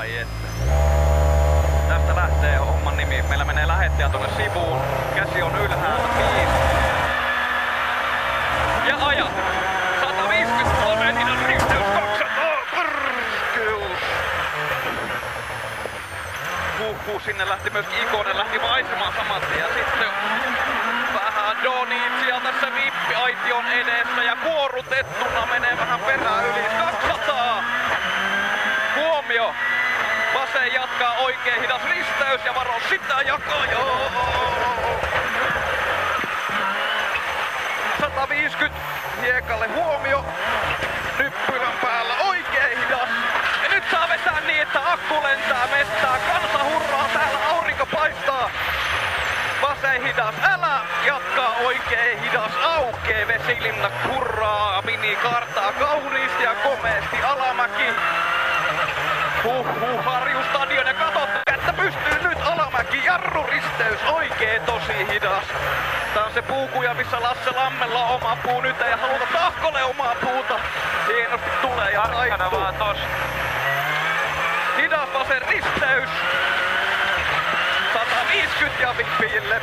[0.00, 0.48] Ai että.
[1.88, 3.22] Tästä lähtee homman nimi.
[3.22, 4.80] Meillä menee lähettäjä tuonne sivuun.
[5.14, 6.08] Käsi on ylhäällä.
[6.18, 6.52] Viisi.
[8.88, 9.26] Ja aja.
[10.00, 12.28] 153 Ninan risteys 200.
[12.70, 13.98] Perkeus.
[16.78, 19.68] Huhhuh, sinne lähti myös Ikonen, lähti maisemaan saman tien.
[19.74, 20.08] Sitten
[21.14, 27.64] vähän Donitsia tässä vippiaition edessä ja kuorutettuna menee vähän perään yli 200.
[28.96, 29.54] Huomio!
[30.54, 34.10] Vasen jatkaa oikein hidas risteys ja varo sitä jakaa joo.
[38.00, 38.78] 150
[39.22, 40.24] hiekalle huomio.
[41.18, 43.08] Nyppylän päällä oikein hidas.
[43.62, 46.18] Ja nyt saa vetää niin, että akku lentää mestää.
[46.32, 48.50] Kansa hurraa täällä, aurinko paistaa.
[49.62, 54.82] Vasen hidas, älä jatkaa oikein hidas, aukee vesilinna hurraa.
[54.82, 57.84] Mini kartaa kauniisti ja komeesti alamäki.
[59.44, 65.44] Huhhuh, Harjustadion ja katot, että pystyy nyt alamäki, jarruristeys, oikein tosi hidas.
[66.14, 70.14] Tää on se puukuja, missä Lasse Lammella on oma puu, nyt ei haluta tahkolle omaa
[70.14, 70.60] puuta.
[71.08, 72.60] Hienosti tulee ja taittuu.
[72.60, 72.98] vaan tos.
[74.76, 76.10] Hidas vasen risteys.
[77.92, 79.60] 150 ja vippille.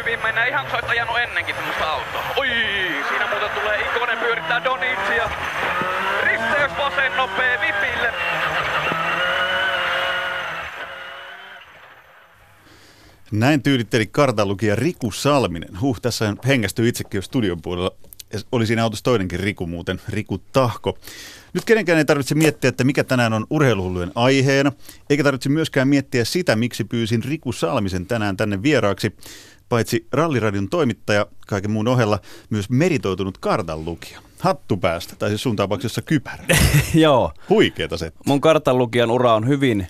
[0.00, 2.24] Hyvin mennään ihan sä oot ajanut ennenkin tämmöstä autoa.
[2.36, 2.48] Oi,
[3.08, 5.30] siinä muuten tulee Ikonen pyörittää Donitsia.
[6.22, 8.12] Risteys vasen nopee vipille.
[13.32, 15.80] Näin tyylitteli kartanlukija Riku Salminen.
[15.80, 17.90] Huh, tässä hengästyi itsekin jo studion puolella.
[18.52, 20.98] Oli siinä autossa toinenkin Riku muuten, Riku Tahko.
[21.54, 24.72] Nyt kenenkään ei tarvitse miettiä, että mikä tänään on urheiluhullujen aiheena,
[25.10, 29.16] eikä tarvitse myöskään miettiä sitä, miksi pyysin Riku Salmisen tänään tänne vieraaksi.
[29.70, 32.18] Paitsi ralliradion toimittaja, kaiken muun ohella
[32.50, 34.20] myös meritoitunut kartanlukija.
[34.38, 36.44] Hattu päästä, tai siis sun tapauksessa kypärä.
[36.94, 37.32] Joo.
[37.48, 38.12] Huikeeta se.
[38.26, 39.86] Mun kartanlukijan ura on hyvin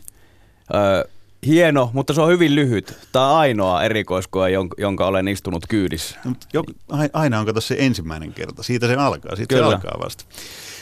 [0.75, 1.09] ö,
[1.47, 2.99] hieno, mutta se on hyvin lyhyt.
[3.13, 6.19] Tämä on ainoa erikoiskoe, jonka, olen istunut kyydissä.
[6.25, 6.65] No, jo,
[7.13, 8.63] aina on kato se ensimmäinen kerta.
[8.63, 9.37] Siitä se alkaa.
[9.37, 9.69] Siitä Kyllä.
[9.69, 10.25] se alkaa vasta.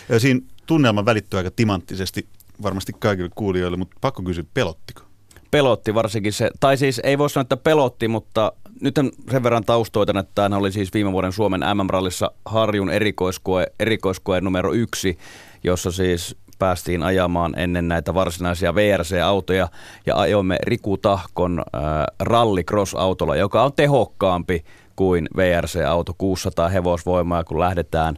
[0.09, 2.27] Ja siinä tunnelma välittyy aika timanttisesti
[2.63, 5.03] varmasti kaikille kuulijoille, mutta pakko kysyä, pelottiko?
[5.51, 8.95] Pelotti varsinkin se, tai siis ei voi sanoa, että pelotti, mutta nyt
[9.31, 14.73] sen verran taustoitan, että tämä oli siis viime vuoden Suomen MM-rallissa Harjun erikoiskoe, erikoiskoe numero
[14.73, 15.19] yksi,
[15.65, 19.69] jossa siis päästiin ajamaan ennen näitä varsinaisia VRC-autoja
[20.07, 21.83] ja ajoimme Riku Tahkon äh,
[22.21, 24.65] rallycross-autolla, joka on tehokkaampi
[24.97, 28.17] kuin VRC-auto, 600 hevosvoimaa, kun lähdetään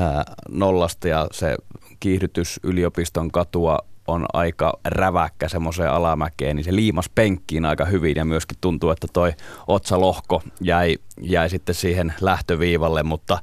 [0.00, 1.56] äh, nollasta ja se
[2.00, 8.24] kiihdytys yliopiston katua on aika räväkkä semmoiseen alamäkeen, niin se liimas penkkiin aika hyvin ja
[8.24, 9.32] myöskin tuntuu, että toi
[9.66, 13.38] otsalohko jäi, jäi sitten siihen lähtöviivalle, mutta...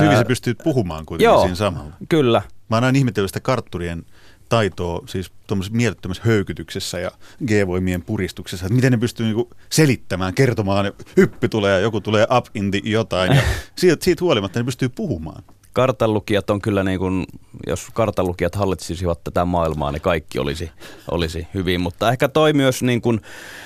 [0.00, 1.92] Hyvin sä pystyt puhumaan kuitenkin joo, siinä samalla.
[2.08, 2.42] kyllä.
[2.70, 4.04] Mä oon aina ihmetellyt sitä kartturien
[4.48, 7.10] taitoa, siis tuommoisessa mielettömässä höykytyksessä ja
[7.46, 12.46] G-voimien puristuksessa, että miten ne pystyy niinku selittämään, kertomaan, hyppy tulee ja joku tulee up
[12.54, 13.42] in the jotain, ja
[13.78, 15.42] siitä, siitä huolimatta ne pystyy puhumaan.
[15.72, 17.26] Kartanlukijat on kyllä niin kuin,
[17.66, 20.70] jos kartanlukijat hallitsisivat tätä maailmaa, niin kaikki olisi,
[21.10, 23.20] olisi hyvin, mutta ehkä toi myös niin kuin,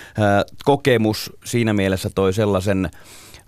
[0.09, 2.91] äh, kokemus siinä mielessä toi sellaisen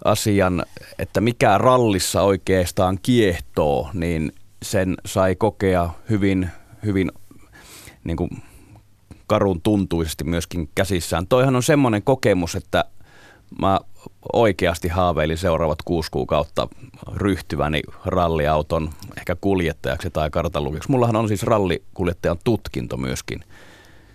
[0.04, 0.64] asian,
[0.98, 6.50] että mikä rallissa oikeastaan kiehtoo, niin sen sai kokea hyvin,
[6.84, 7.12] hyvin
[8.04, 8.30] niin kuin
[9.26, 11.26] karun tuntuisesti myöskin käsissään.
[11.26, 12.84] Toihan on semmoinen kokemus, että
[13.60, 13.80] mä
[14.32, 16.68] oikeasti haaveilin seuraavat kuusi kuukautta
[17.14, 20.90] ryhtyväni ralliauton ehkä kuljettajaksi tai kartanlukijaksi.
[20.90, 23.44] Mullahan on siis rallikuljettajan tutkinto myöskin.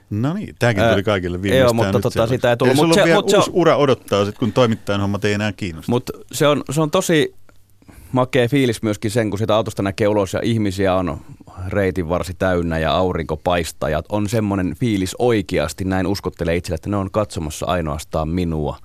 [0.09, 1.65] No niin, tämäkin tuli kaikille viimeistään.
[1.65, 2.77] Joo, mutta tota, sitä ei tullut.
[2.77, 5.53] Ei, mut se, vielä mut se on, ura odottaa, sit, kun toimittajan hommat ei enää
[5.53, 5.91] kiinnosta.
[5.91, 7.35] Mutta se on, se on tosi
[8.11, 11.21] makea fiilis myöskin sen, kun sitä autosta näkee ulos ja ihmisiä on
[11.67, 13.89] reitin varsi täynnä ja aurinko paistaa.
[13.89, 18.77] Ja on semmoinen fiilis oikeasti, näin uskottelee itselle, että ne on katsomassa ainoastaan minua.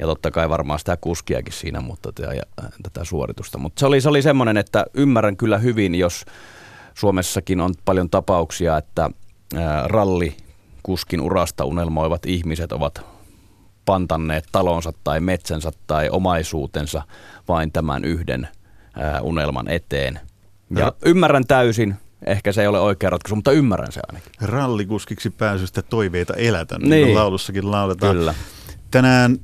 [0.00, 2.42] Ja totta kai varmaan sitä kuskiakin siinä, mutta tätä, ja,
[2.82, 3.58] tätä suoritusta.
[3.58, 6.24] Mutta se oli, se oli semmoinen, että ymmärrän kyllä hyvin, jos
[6.94, 9.10] Suomessakin on paljon tapauksia, että
[9.56, 10.36] ää, ralli
[10.82, 13.02] kuskin urasta unelmoivat ihmiset ovat
[13.84, 17.02] pantanneet talonsa tai metsänsä tai omaisuutensa
[17.48, 18.48] vain tämän yhden
[18.98, 20.20] ää, unelman eteen.
[20.76, 21.94] Ja ymmärrän täysin,
[22.26, 24.32] ehkä se ei ole oikea ratkaisu, mutta ymmärrän se ainakin.
[24.40, 27.14] Rallikuskiksi pääsystä toiveita elätä, niin, Niin.
[27.14, 28.16] laulussakin lauletaan.
[28.16, 28.34] Kyllä.
[28.90, 29.36] Tänään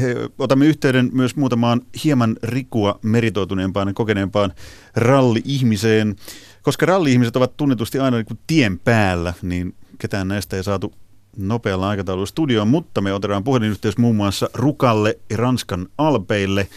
[0.00, 4.52] he, otamme yhteyden myös muutamaan hieman rikua meritoituneempaan ja kokeneempaan
[4.96, 6.16] ralli-ihmiseen.
[6.62, 10.94] Koska ralli-ihmiset ovat tunnetusti aina niin kuin tien päällä, niin ketään näistä ei saatu
[11.36, 16.68] nopealla aikataululla studioon, mutta me otetaan puhelinyhteys muun muassa Rukalle ja Ranskan Alpeille.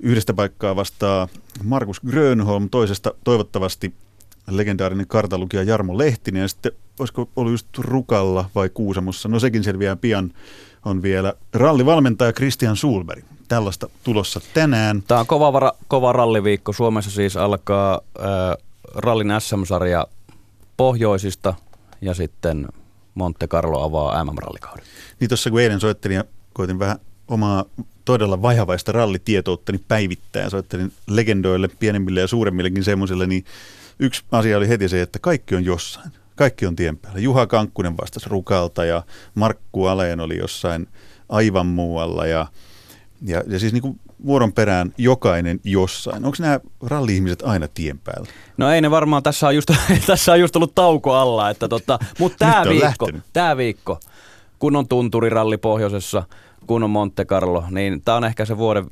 [0.00, 1.28] Yhdestä paikkaa vastaa
[1.64, 3.94] Markus Grönholm, toisesta toivottavasti
[4.50, 9.96] legendaarinen kartalukija Jarmo Lehtinen ja sitten olisiko ollut just Rukalla vai Kuusamossa, no sekin selviää
[9.96, 10.32] pian,
[10.88, 13.24] on vielä rallivalmentaja Christian Sulberg.
[13.48, 15.02] Tällaista tulossa tänään.
[15.02, 16.72] Tämä on kova, vara, kova ralliviikko.
[16.72, 18.64] Suomessa siis alkaa äh,
[18.94, 20.06] rallin SM-sarja
[20.76, 21.54] pohjoisista
[22.00, 22.68] ja sitten
[23.14, 24.84] Monte Carlo avaa MM-rallikauden.
[25.20, 26.98] Niin tuossa kun eilen soittelin ja koitin vähän
[27.28, 27.64] omaa
[28.04, 33.44] todella vajavaista rallitietouttani päivittää ja soittelin legendoille, pienemmille ja suuremmillekin semmoisille, niin
[33.98, 36.10] yksi asia oli heti se, että kaikki on jossain.
[36.38, 37.20] Kaikki on tien päällä.
[37.20, 39.02] Juha Kankkunen vastasi Rukalta ja
[39.34, 40.88] Markku Aleen oli jossain
[41.28, 42.46] aivan muualla ja,
[43.22, 46.24] ja, ja siis niin kuin vuoron perään jokainen jossain.
[46.24, 48.28] Onko nämä ralli-ihmiset aina tien päällä?
[48.56, 49.70] No ei ne varmaan, tässä on just,
[50.06, 54.00] tässä on just ollut tauko alla, että tota, mutta tämä viikko, tämä viikko,
[54.58, 56.22] kun on tunturiralli pohjoisessa–
[56.68, 58.84] kun on Monte Carlo, niin tämä on ehkä se vuoden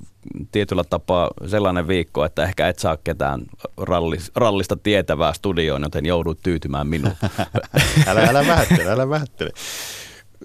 [0.52, 3.42] tietyllä tapaa sellainen viikko, että ehkä et saa ketään
[3.76, 7.14] rallis, rallista tietävää studioon, joten joudut tyytymään minuun.
[8.06, 9.50] älä, älä vähättele, älä vähättele.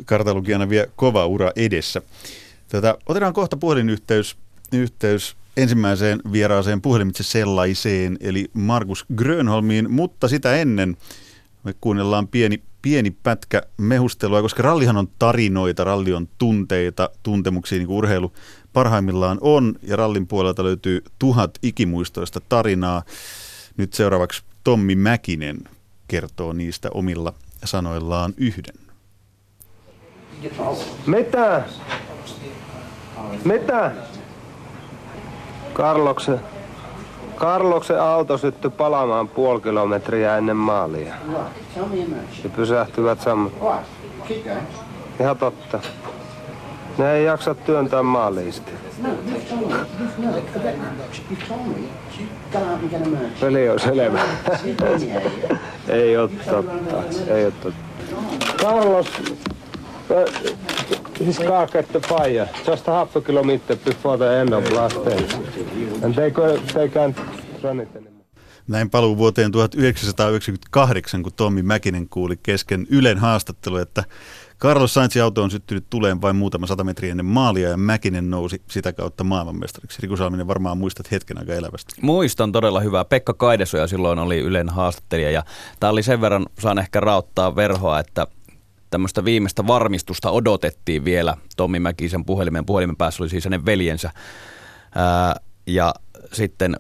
[0.06, 2.02] Kartalukijana vielä kova ura edessä.
[2.68, 4.38] Tätä, otetaan kohta puhelinyhteys
[4.74, 10.98] yhteys ensimmäiseen vieraaseen puhelimitse sellaiseen, eli Markus Grönholmiin, mutta sitä ennen
[11.64, 17.88] me kuunnellaan pieni pieni pätkä mehustelua, koska rallihan on tarinoita, ralli on tunteita, tuntemuksia, niin
[17.88, 18.34] kuin urheilu
[18.74, 23.04] parhaimmillaan on, ja rallin puolelta löytyy tuhat ikimuistoista tarinaa.
[23.78, 25.58] Nyt seuraavaksi Tommi Mäkinen
[26.08, 27.34] kertoo niistä omilla
[27.64, 28.76] sanoillaan yhden.
[31.06, 31.64] Mitä?
[33.46, 33.92] Mitä?
[35.74, 36.40] Karloksen
[37.42, 41.16] Karloksen auto syttyi palamaan puoli kilometriä ennen maalia.
[42.44, 43.54] Ja pysähtyvät sammut.
[45.20, 45.80] Ihan totta.
[46.98, 48.72] Ne ei jaksa työntää maaliista.
[53.40, 54.20] Peli on selvä.
[55.88, 57.04] ei ole totta.
[57.28, 57.80] Ei ole totta.
[58.58, 59.08] Carlos,
[60.12, 60.26] uh,
[61.14, 65.06] this car got the fire just a half a kilometer before the end of last
[65.06, 65.26] day.
[66.04, 67.18] And they, go, they can't
[67.64, 68.12] run it anymore.
[68.68, 74.04] Näin paluu vuoteen 1998, kun Tommi Mäkinen kuuli kesken Ylen haastattelu, että
[74.60, 78.62] Carlos Sainzin auto on syttynyt tuleen vain muutama sata metriä ennen maalia ja Mäkinen nousi
[78.70, 80.02] sitä kautta maailmanmestariksi.
[80.02, 81.94] Riku Salminen varmaan muistat hetken aika elävästi.
[82.02, 83.06] Muistan todella hyvää.
[83.06, 85.44] Pekka Kaidesoja silloin oli Ylen haastattelija ja
[85.80, 88.28] tämä oli sen verran, saan ehkä rauttaa verhoa, että
[88.92, 92.66] tämmöistä viimeistä varmistusta odotettiin vielä Tommi Mäkisen puhelimen.
[92.66, 94.12] Puhelimen päässä oli siis hänen veljensä.
[94.96, 95.36] Ää,
[95.68, 95.94] ja
[96.34, 96.76] sitten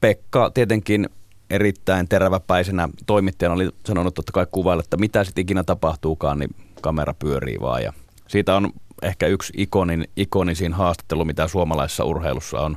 [0.00, 1.08] Pekka tietenkin
[1.50, 6.50] erittäin teräväpäisenä toimittajana oli sanonut totta kai kuvailla, että mitä sitten ikinä tapahtuukaan, niin
[6.80, 7.82] kamera pyörii vaan.
[7.82, 7.92] Ja
[8.28, 8.72] siitä on
[9.02, 12.76] ehkä yksi ikonin, ikonisin haastattelu, mitä suomalaisessa urheilussa on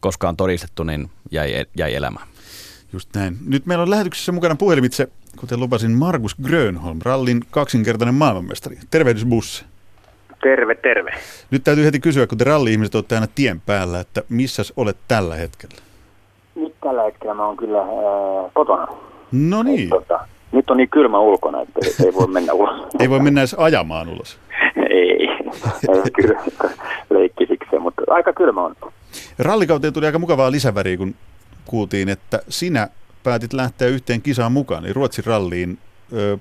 [0.00, 2.28] koskaan todistettu, niin jäi, jäi elämään.
[2.92, 3.38] Just näin.
[3.46, 5.08] Nyt meillä on lähetyksessä mukana puhelimitse,
[5.40, 8.76] kuten lupasin, Markus Grönholm, rallin kaksinkertainen maailmanmestari.
[8.90, 9.64] Tervehdys Busse.
[10.42, 11.10] Terve, terve.
[11.50, 15.34] Nyt täytyy heti kysyä, kun te ralli-ihmiset olette aina tien päällä, että missä olet tällä
[15.34, 15.76] hetkellä?
[16.54, 18.86] Nyt tällä hetkellä mä oon kyllä ää, kotona.
[19.32, 19.82] No niin.
[19.82, 20.20] Et, tota,
[20.52, 22.86] nyt on niin kylmä ulkona, että ei voi mennä ulos.
[23.00, 24.38] ei voi mennä edes ajamaan ulos.
[24.90, 25.28] ei,
[25.88, 26.40] ei kyllä
[27.10, 28.74] leikkisiksi, mutta aika kylmä on.
[29.38, 31.14] Rallikauteen tuli aika mukavaa lisäväriä, kun
[31.64, 32.88] kuultiin, että sinä
[33.22, 35.78] päätit lähteä yhteen kisaan mukaan, niin Ruotsin ralliin.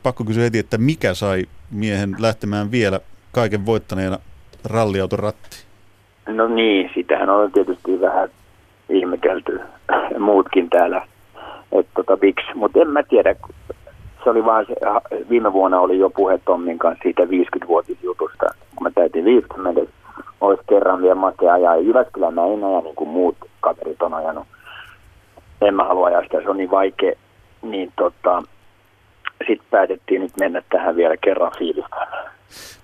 [0.03, 2.99] Pakko kysyä heti, että mikä sai miehen lähtemään vielä
[3.31, 4.17] kaiken voittaneena
[4.65, 5.63] ralliauton rattiin?
[6.27, 8.29] No niin, sitähän on tietysti vähän
[8.89, 9.59] ihmetelty
[10.19, 11.07] muutkin täällä,
[11.71, 13.35] että tota, miksi, mutta en mä tiedä,
[14.23, 14.75] se oli vaan se,
[15.29, 19.81] viime vuonna oli jo puhe Tommin kanssa siitä 50-vuotisjutusta, kun mä täytin 50,
[20.41, 21.77] olisi kerran vielä makea ajaa.
[21.77, 24.47] Jyväskylän mä en aja niin kuin muut kaverit on ajanut
[25.61, 27.13] en mä halua ajaa sitä, se on niin vaikea,
[27.61, 28.43] niin tota,
[29.47, 32.31] sitten päätettiin nyt mennä tähän vielä kerran fiilistämään.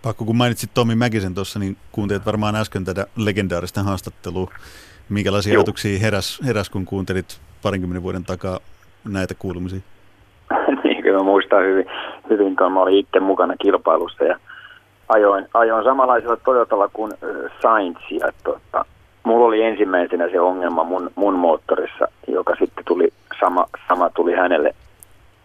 [0.02, 4.52] Pakko, kun mainitsit Tommi Mäkisen tuossa, niin kuuntelit varmaan äsken tätä legendaarista haastattelua.
[5.10, 5.60] Minkälaisia Joo.
[5.60, 8.60] ajatuksia heräs, heräs, kun kuuntelit parinkymmenen vuoden takaa
[9.12, 9.80] näitä kuulumisia?
[10.84, 11.86] niin, kyllä mä muistan hyvin,
[12.30, 14.40] hyvin kun mä olin itse mukana kilpailussa ja
[15.10, 17.14] ajoin, ajoin samanlaisella Toyotalla kuin
[17.62, 17.98] Sainz.
[18.12, 18.86] Ja, tota,
[19.24, 24.76] mulla oli ensimmäisenä se ongelma mun, mun moottorissa, joka sitten tuli, sama, sama tuli hänelle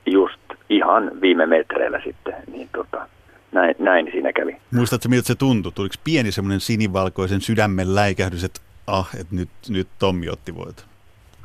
[0.06, 3.06] just ihan viime metreillä sitten, niin tota,
[3.52, 4.56] näin, näin siinä kävi.
[4.74, 5.72] Muistatko, miltä se tuntui?
[5.72, 10.84] Tuliko pieni semmoinen sinivalkoisen sydämen läikähdys, että ah, että nyt, nyt Tommi otti voit?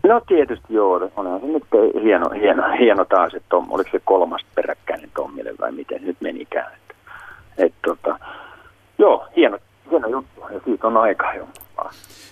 [0.04, 1.64] No tietysti joo, onhan se nyt
[2.04, 6.72] hieno, hieno, hieno taas, että Tom, oliko se kolmas peräkkäinen Tommille vai miten nyt menikään.
[6.74, 6.96] Että,
[7.58, 8.20] et, tota,
[8.98, 9.58] joo, hieno,
[9.92, 11.48] hieno juttu ja siitä on aika jo.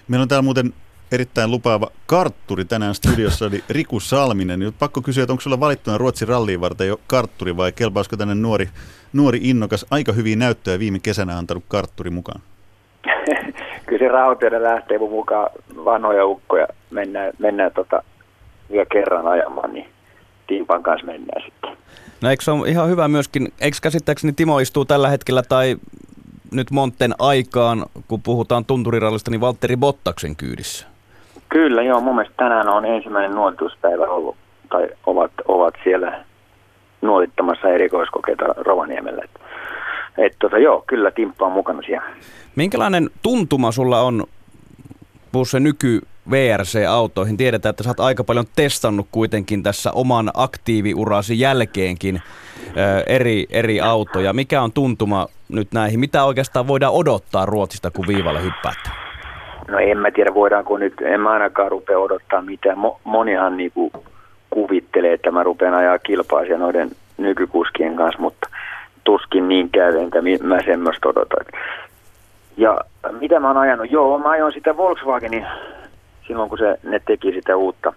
[0.08, 0.74] Meillä on täällä muuten
[1.12, 4.60] erittäin lupaava kartturi tänään studiossa, eli Riku Salminen.
[4.60, 8.36] Nyt pakko kysyä, että onko sulla valittuna Ruotsin ralliin varten jo kartturi vai kelpaisiko tänne
[8.36, 8.70] nuori,
[9.14, 12.42] nuori innokas, aika hyviä näyttöjä viime kesänä antanut kartturi mukaan?
[13.86, 15.50] Kyllä se rautainen lähtee mun mukaan
[15.86, 16.68] vanhoja ukkoja.
[16.92, 18.04] Mennään, mennään tota,
[18.72, 19.90] vielä kerran ajamaan, niin
[20.48, 21.78] Timpan kanssa mennään sitten.
[22.22, 25.78] No eikö se ole ihan hyvä myöskin, eikö käsittääkseni Timo istuu tällä hetkellä tai
[26.52, 30.88] nyt Monten aikaan, kun puhutaan tunturirallista, niin Valtteri Bottaksen kyydissä?
[31.50, 32.02] Kyllä, joo.
[32.02, 34.36] Mun mielestä tänään on ensimmäinen nuotituspäivä ollut,
[34.70, 36.26] tai ovat, ovat siellä
[37.02, 39.22] nuolittamassa erikoiskokeita Rovaniemellä.
[39.24, 39.42] Et,
[40.18, 42.10] et tota, joo, kyllä Timppa on mukana siellä.
[42.56, 44.24] Minkälainen tuntuma sulla on
[45.46, 46.02] se nyky
[46.32, 47.38] VRC-autoihin?
[47.38, 52.22] Tiedetään, että sä oot aika paljon testannut kuitenkin tässä oman aktiiviurasi jälkeenkin
[53.08, 54.34] eri, eri autoja.
[54.34, 56.00] Mikä on tuntuma nyt näihin?
[56.00, 58.90] Mitä oikeastaan voidaan odottaa Ruotsista, kun viivalle hyppäätte?
[59.68, 62.78] No en mä tiedä, voidaanko nyt, en mä ainakaan rupea odottaa mitään.
[62.78, 63.92] Mo, monihan niinku
[64.50, 68.50] kuvittelee, että mä rupean ajaa kilpaisia noiden nykykuskien kanssa, mutta
[69.04, 71.36] tuskin niin käy, enkä mä semmoista odota.
[72.58, 72.78] Ja
[73.20, 73.92] mitä mä oon ajanut?
[73.92, 75.46] Joo, mä ajoin sitä Volkswagenin
[76.32, 77.94] silloin, kun se, ne teki sitä uutta,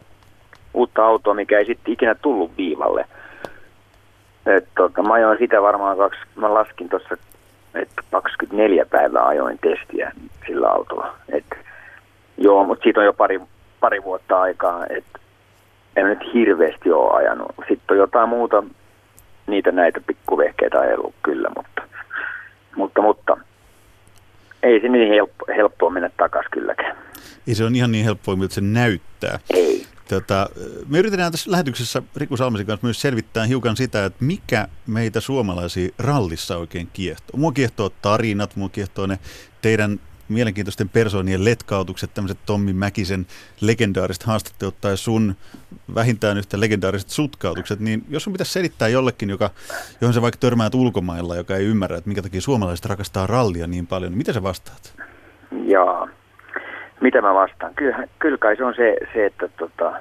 [0.74, 3.04] uutta autoa, mikä ei sitten ikinä tullut viivalle.
[4.46, 7.14] Et, tota, mä ajoin sitä varmaan kaksi, mä laskin tuossa,
[7.74, 10.12] että 24 päivää ajoin testiä
[10.46, 11.14] sillä autolla.
[11.28, 11.44] Et,
[12.38, 13.40] joo, mutta siitä on jo pari,
[13.80, 15.18] pari vuotta aikaa, että
[15.96, 17.52] en nyt hirveästi ole ajanut.
[17.68, 18.64] Sitten on jotain muuta,
[19.46, 21.82] niitä näitä pikkuvehkeitä ajellut kyllä, mutta,
[22.76, 23.36] mutta, mutta
[24.64, 26.96] ei se niin helppo, helppoa mennä takaisin kylläkään.
[27.46, 29.38] Ei se on ihan niin helppoa, miltä se näyttää.
[29.50, 29.86] Ei.
[30.08, 30.48] Tota,
[30.88, 35.88] me yritetään tässä lähetyksessä Riku Salmisen kanssa myös selvittää hiukan sitä, että mikä meitä suomalaisia
[35.98, 37.40] rallissa oikein kiehtoo.
[37.40, 39.18] Mua kiehtoo tarinat, mua kiehtoo ne
[39.62, 43.26] teidän mielenkiintoisten persoonien letkautukset, tämmöiset Tommi Mäkisen
[43.60, 45.34] legendaariset haastattelut tai sun
[45.94, 49.50] vähintään yhtä legendaariset sutkautukset, niin jos sun pitäisi selittää jollekin, joka,
[50.00, 53.86] johon sä vaikka törmäät ulkomailla, joka ei ymmärrä, että minkä takia suomalaiset rakastaa rallia niin
[53.86, 54.94] paljon, niin mitä sä vastaat?
[55.64, 56.08] Jaa,
[57.00, 57.74] mitä mä vastaan?
[57.74, 59.92] Kyllä, kyllä kai se on se, se että tota,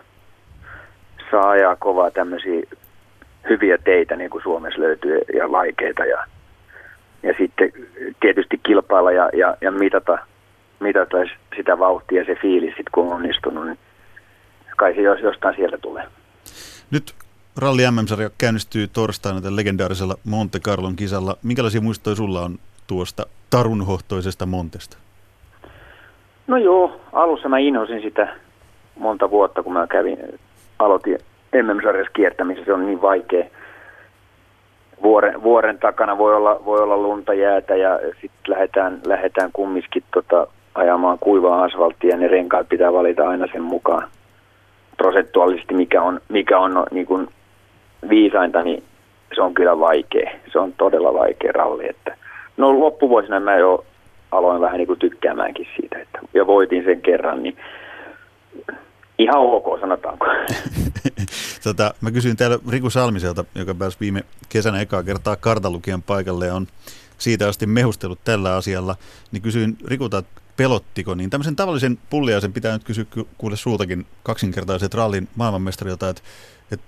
[1.31, 2.61] saa ajaa kovaa tämmöisiä
[3.49, 6.25] hyviä teitä, niin kuin Suomessa löytyy, ja vaikeita ja
[7.23, 7.71] ja sitten
[8.19, 10.17] tietysti kilpailla ja, ja, ja mitata,
[10.79, 11.17] mitata
[11.55, 13.79] sitä vauhtia ja se fiilis, sit kun on onnistunut, niin
[14.77, 16.03] kai se jos, jostain sieltä tulee.
[16.91, 17.13] Nyt
[17.57, 21.37] Ralli MM-sarja käynnistyy torstaina tämän legendaarisella Monte Carlon kisalla.
[21.43, 24.97] Minkälaisia muistoja sulla on tuosta tarunhohtoisesta Montesta?
[26.47, 28.35] No joo, alussa mä inhosin sitä
[28.95, 30.17] monta vuotta, kun mä kävin,
[30.79, 31.17] aloitin
[31.63, 33.45] MM-sarjassa kiertämisessä, se on niin vaikea
[35.03, 40.47] vuoren, vuoren takana voi olla, voi olla lunta jäätä ja sitten lähdetään, lähdetään kumminkin tota,
[40.75, 44.07] ajamaan kuivaa asfalttia ne renkaat pitää valita aina sen mukaan
[44.97, 47.27] prosentuaalisesti, mikä on, mikä on no, niin kuin
[48.09, 48.83] viisainta, niin
[49.35, 50.31] se on kyllä vaikea.
[50.51, 51.89] Se on todella vaikea ralli.
[51.89, 52.15] Että,
[52.57, 53.85] no loppuvuosina mä jo
[54.31, 57.57] aloin vähän niin kuin tykkäämäänkin siitä, että, ja voitin sen kerran, niin
[59.17, 60.25] ihan ok, sanotaanko.
[61.63, 66.55] tota, mä kysyin täällä Riku Salmiselta, joka pääsi viime kesänä ekaa kertaa kartalukijan paikalle ja
[66.55, 66.67] on
[67.17, 68.95] siitä asti mehustellut tällä asialla,
[69.31, 73.05] niin kysyin Rikulta, että pelottiko, niin tämmöisen tavallisen pulliaisen pitää nyt kysyä
[73.37, 76.21] kuule sultakin kaksinkertaiset rallin maailmanmestarilta, että,
[76.71, 76.85] että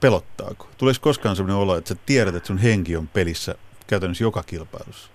[0.00, 0.66] pelottaako?
[0.78, 3.54] Tuleeko koskaan sellainen olo, että sä tiedät, että sun henki on pelissä
[3.86, 5.10] käytännössä joka kilpailussa?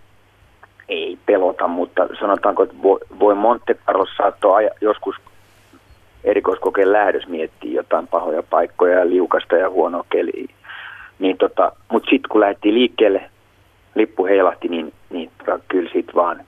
[0.89, 2.75] Ei pelota, mutta sanotaanko, että
[3.19, 5.15] voi Monte Carlo saattoi joskus
[6.23, 10.55] erikoiskokeen lähdös miettii jotain pahoja paikkoja ja liukasta ja huonoa keliä.
[11.19, 13.29] Niin tota, Mutta sitten kun lähdettiin liikkeelle,
[13.95, 16.45] lippu heilahti, niin, niin tota, kyllä sitten vaan,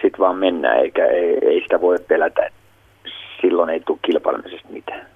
[0.00, 2.50] sit vaan mennään, eikä ei, ei sitä voi pelätä.
[3.40, 5.06] Silloin ei tule kilpailemisesta mitään.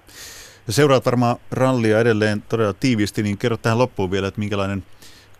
[0.67, 4.83] Ja seuraat varmaan rallia edelleen todella tiiviisti, niin kerro tähän loppuun vielä, että minkälainen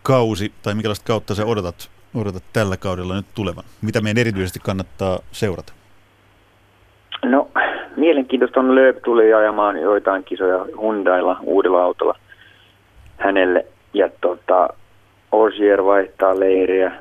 [0.02, 3.64] kausi tai minkälaista kautta sä odotat, odotat tällä kaudella nyt tulevan?
[3.82, 5.72] Mitä meidän erityisesti kannattaa seurata?
[7.24, 7.50] No
[7.98, 12.18] mielenkiintoista on Lööp tuli ajamaan joitain kisoja Hyundailla uudella autolla
[13.16, 13.66] hänelle.
[13.94, 14.68] Ja tota,
[15.32, 16.92] Osier vaihtaa leiriä.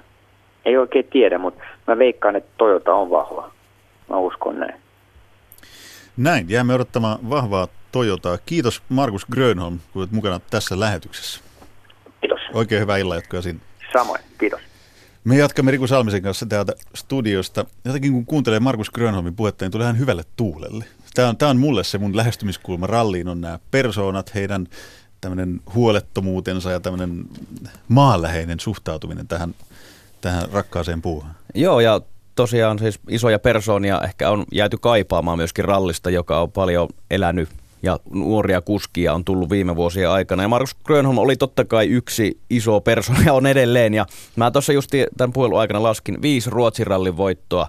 [0.65, 3.51] Ei oikein tiedä, mutta mä veikkaan, että Toyota on vahva.
[4.09, 4.75] Mä uskon näin.
[6.17, 8.37] Näin, jäämme odottamaan vahvaa Toyotaa.
[8.45, 11.41] Kiitos Markus Grönholm, kun olet mukana tässä lähetyksessä.
[12.21, 12.39] Kiitos.
[12.53, 13.61] Oikein hyvää illanjatkoa sinne.
[13.93, 14.66] Samoin, kiitos.
[15.27, 17.65] Me jatkamme Riku Salmisen kanssa täältä studiosta.
[17.85, 20.85] Jotenkin kun kuuntelee Markus Grönholmin puhetta, niin tulee ihan hyvälle tuulelle.
[21.13, 24.67] Tämä on, tämä on mulle se mun lähestymiskulma ralliin, on nämä persoonat, heidän
[25.21, 27.25] tämmöinen huolettomuutensa ja tämmöinen
[27.87, 29.55] maanläheinen suhtautuminen tähän,
[30.21, 31.35] tähän rakkaaseen puuhaan.
[31.55, 32.01] Joo, ja
[32.35, 37.49] tosiaan siis isoja persoonia ehkä on jääty kaipaamaan myöskin rallista, joka on paljon elänyt
[37.83, 40.43] ja nuoria kuskia on tullut viime vuosien aikana.
[40.43, 43.93] Ja Markus Grönholm oli totta kai yksi iso persona ja on edelleen.
[43.93, 44.05] Ja
[44.35, 47.67] mä tuossa just tämän puhelun aikana laskin viisi Ruotsin rallin voittoa.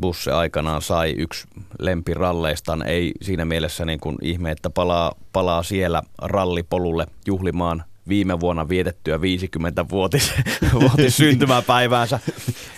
[0.00, 1.48] Busse aikanaan sai yksi
[1.78, 2.86] lempiralleistaan.
[2.86, 9.16] Ei siinä mielessä niin kuin ihme, että palaa, palaa siellä rallipolulle juhlimaan viime vuonna vietettyä
[9.16, 10.32] 50-vuotis
[10.80, 12.20] vuotis syntymäpäiväänsä.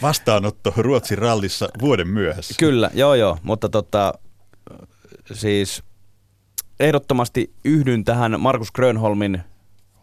[0.03, 2.55] Vastaanotto Ruotsin rallissa vuoden myöhässä.
[2.59, 4.15] Kyllä, joo joo, mutta tota,
[5.33, 5.83] siis
[6.81, 9.43] ehdottomasti yhdyn tähän Markus Grönholmin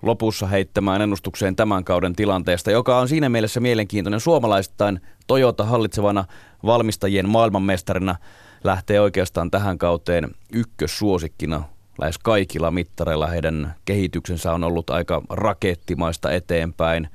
[0.02, 4.20] lopussa heittämään ennustukseen tämän kauden tilanteesta, joka on siinä mielessä mielenkiintoinen.
[4.20, 6.26] Suomalaistain Toyota hallitsevana
[6.66, 8.16] valmistajien maailmanmestarina
[8.64, 11.64] lähtee oikeastaan tähän kauteen ykkössuosikkina
[12.02, 13.28] lähes kaikilla mittareilla.
[13.28, 17.10] Heidän kehityksensä on ollut aika rakettimaista eteenpäin.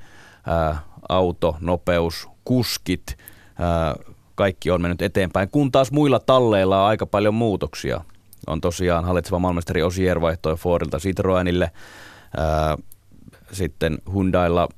[0.47, 0.79] Ää,
[1.09, 3.17] auto, nopeus, kuskit,
[3.59, 3.95] ää,
[4.35, 8.05] kaikki on mennyt eteenpäin, kun taas muilla talleilla on aika paljon muutoksia.
[8.47, 11.71] On tosiaan hallitseva maailmestari Osier vaihtoi Fordilta Citroenille,
[13.53, 14.69] sitten Hyundailla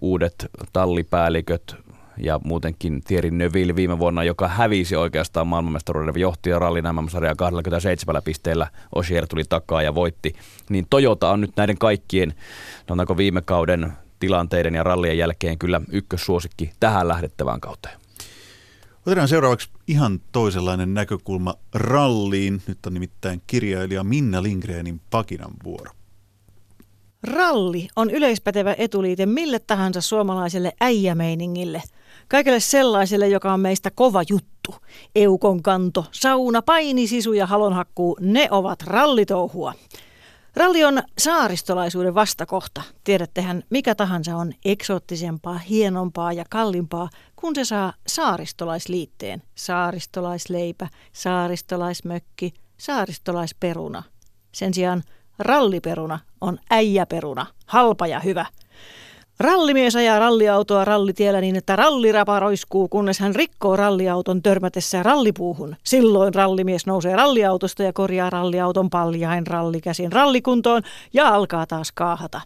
[0.00, 0.34] uudet
[0.72, 1.76] tallipäälliköt
[2.16, 8.66] ja muutenkin Thierry Neuville viime vuonna, joka hävisi oikeastaan maailmanmestaruuden johtaja rallin MM-sarjaa 27 pisteellä.
[8.94, 10.34] Osier tuli takaa ja voitti.
[10.70, 12.34] Niin Toyota on nyt näiden kaikkien,
[12.88, 18.07] no viime kauden tilanteiden ja rallien jälkeen kyllä ykkössuosikki tähän lähdettävään kauteen.
[19.06, 22.62] Otetaan seuraavaksi ihan toisenlainen näkökulma ralliin.
[22.66, 25.90] Nyt on nimittäin kirjailija Minna Lindgrenin pakinan vuoro.
[27.22, 31.82] Ralli on yleispätevä etuliite mille tahansa suomalaiselle äijämeiningille.
[32.28, 34.74] Kaikelle sellaiselle, joka on meistä kova juttu.
[35.14, 39.74] Eukon kanto, sauna, paini, sisu ja halonhakkuu, ne ovat rallitouhua.
[40.58, 42.82] Ralli on saaristolaisuuden vastakohta.
[43.04, 49.42] Tiedättehän, mikä tahansa on eksoottisempaa, hienompaa ja kalliimpaa, kun se saa saaristolaisliitteen.
[49.54, 54.02] Saaristolaisleipä, saaristolaismökki, saaristolaisperuna.
[54.52, 55.02] Sen sijaan
[55.38, 58.46] ralliperuna on äijäperuna, halpa ja hyvä–
[59.40, 65.76] Rallimies ajaa ralliautoa rallitiellä niin, että rallirapa roiskuu, kunnes hän rikkoo ralliauton törmätessä rallipuuhun.
[65.84, 72.40] Silloin rallimies nousee ralliautosta ja korjaa ralliauton paljain rallikäsin rallikuntoon ja alkaa taas kaahata.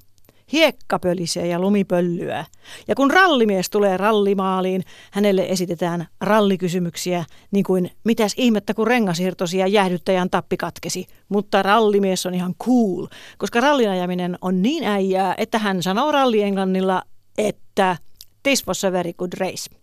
[0.52, 2.44] Hiekka pölisee ja lumi pöllyää.
[2.88, 9.66] Ja kun rallimies tulee rallimaaliin, hänelle esitetään rallikysymyksiä, niin kuin mitäs ihmettä kun rengasirtosi ja
[9.66, 11.06] jäähdyttäjän tappi katkesi.
[11.28, 13.06] Mutta rallimies on ihan cool,
[13.38, 17.02] koska rallinajaminen on niin äijää, että hän sanoo rallienglannilla,
[17.38, 17.96] että
[18.42, 19.82] this was a very good race.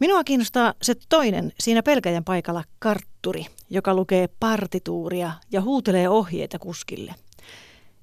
[0.00, 7.14] Minua kiinnostaa se toinen siinä pelkäjän paikalla kartturi, joka lukee partituuria ja huutelee ohjeita kuskille.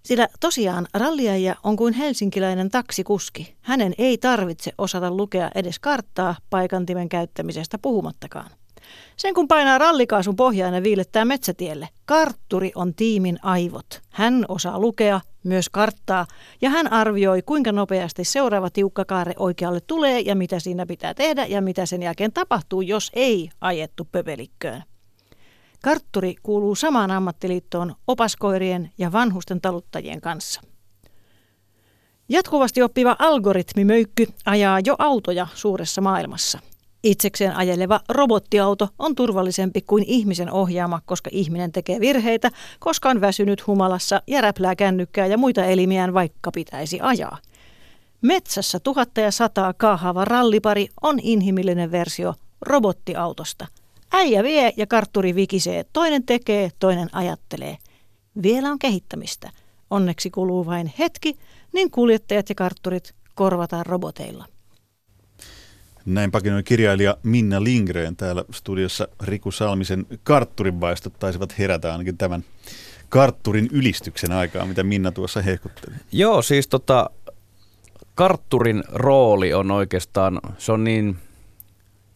[0.04, 3.56] Sillä tosiaan ralliaja on kuin helsinkiläinen taksikuski.
[3.62, 8.50] Hänen ei tarvitse osata lukea edes karttaa paikantimen käyttämisestä puhumattakaan.
[9.18, 14.02] Sen kun painaa rallikaasun pohjaan ja viilettää metsätielle, kartturi on tiimin aivot.
[14.10, 16.26] Hän osaa lukea myös karttaa
[16.62, 21.46] ja hän arvioi, kuinka nopeasti seuraava tiukka kaare oikealle tulee ja mitä siinä pitää tehdä
[21.46, 24.84] ja mitä sen jälkeen tapahtuu, jos ei ajettu pöpelikköön.
[25.84, 30.62] Kartturi kuuluu samaan ammattiliittoon opaskoirien ja vanhusten taluttajien kanssa.
[32.30, 36.60] Jatkuvasti oppiva algoritmimöykky ajaa jo autoja suuressa maailmassa.
[37.04, 43.68] Itsekseen ajeleva robottiauto on turvallisempi kuin ihmisen ohjaama, koska ihminen tekee virheitä, koska on väsynyt
[43.68, 47.38] humalassa ja räplää kännykkää ja muita elimiään vaikka pitäisi ajaa.
[48.22, 53.68] Metsässä tuhatta ja sataa kaahaava rallipari on inhimillinen versio robottiautosta–
[54.12, 55.86] Äijä vie ja kartturi vikisee.
[55.94, 57.78] Toinen tekee, toinen ajattelee.
[58.44, 59.50] Vielä on kehittämistä.
[59.90, 61.38] Onneksi kuluu vain hetki,
[61.74, 64.46] niin kuljettajat ja kartturit korvataan roboteilla.
[66.06, 72.44] Näin pakinoi kirjailija Minna Lindgren täällä studiossa Riku Salmisen kartturinvaistot taisivat herätä ainakin tämän
[73.10, 75.96] kartturin ylistyksen aikaa, mitä Minna tuossa hehkutteli.
[76.12, 77.10] Joo, siis tota,
[78.16, 81.18] kartturin rooli on oikeastaan, se on niin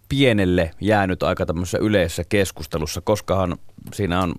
[0.09, 3.57] pienelle jäänyt aika tämmöisessä yleisessä keskustelussa, koskahan
[3.93, 4.35] siinä on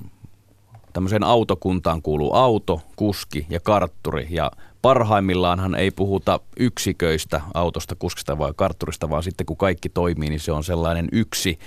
[0.92, 4.50] tämmöiseen autokuntaan kuuluu auto, kuski ja kartturi ja
[4.82, 10.52] parhaimmillaanhan ei puhuta yksiköistä autosta, kuskista vai kartturista, vaan sitten kun kaikki toimii, niin se
[10.52, 11.58] on sellainen yksi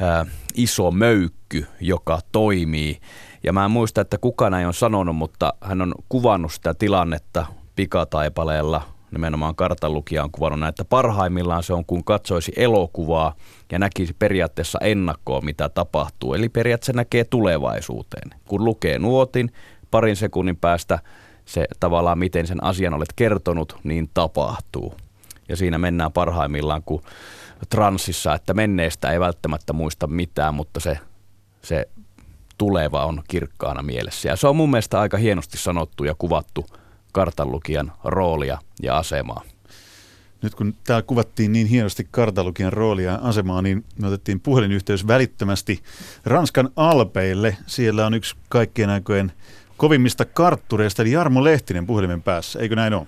[0.00, 3.00] ää, iso möykky, joka toimii.
[3.42, 7.46] Ja mä en muista, että kuka näin on sanonut, mutta hän on kuvannut sitä tilannetta
[7.76, 13.34] pikataipaleella nimenomaan kartanlukija on kuvannut näin, että parhaimmillaan se on kun katsoisi elokuvaa
[13.72, 16.34] ja näkisi periaatteessa ennakkoa, mitä tapahtuu.
[16.34, 18.30] Eli periaatteessa näkee tulevaisuuteen.
[18.48, 19.52] Kun lukee nuotin,
[19.90, 20.98] parin sekunnin päästä
[21.44, 24.94] se tavallaan, miten sen asian olet kertonut, niin tapahtuu.
[25.48, 27.02] Ja siinä mennään parhaimmillaan, kun
[27.70, 30.98] transsissa, että menneestä ei välttämättä muista mitään, mutta se,
[31.62, 31.88] se
[32.58, 34.28] tuleva on kirkkaana mielessä.
[34.28, 36.66] Ja se on mun mielestä aika hienosti sanottu ja kuvattu
[37.16, 39.42] kartanlukijan roolia ja asemaa.
[40.42, 45.80] Nyt kun täällä kuvattiin niin hienosti kartalukijan roolia ja asemaa, niin me otettiin puhelinyhteys välittömästi
[46.26, 47.56] Ranskan Alpeille.
[47.66, 49.32] Siellä on yksi kaikkien aikojen
[49.76, 52.58] kovimmista karttureista, eli Jarmo Lehtinen puhelimen päässä.
[52.58, 53.06] Eikö näin ole?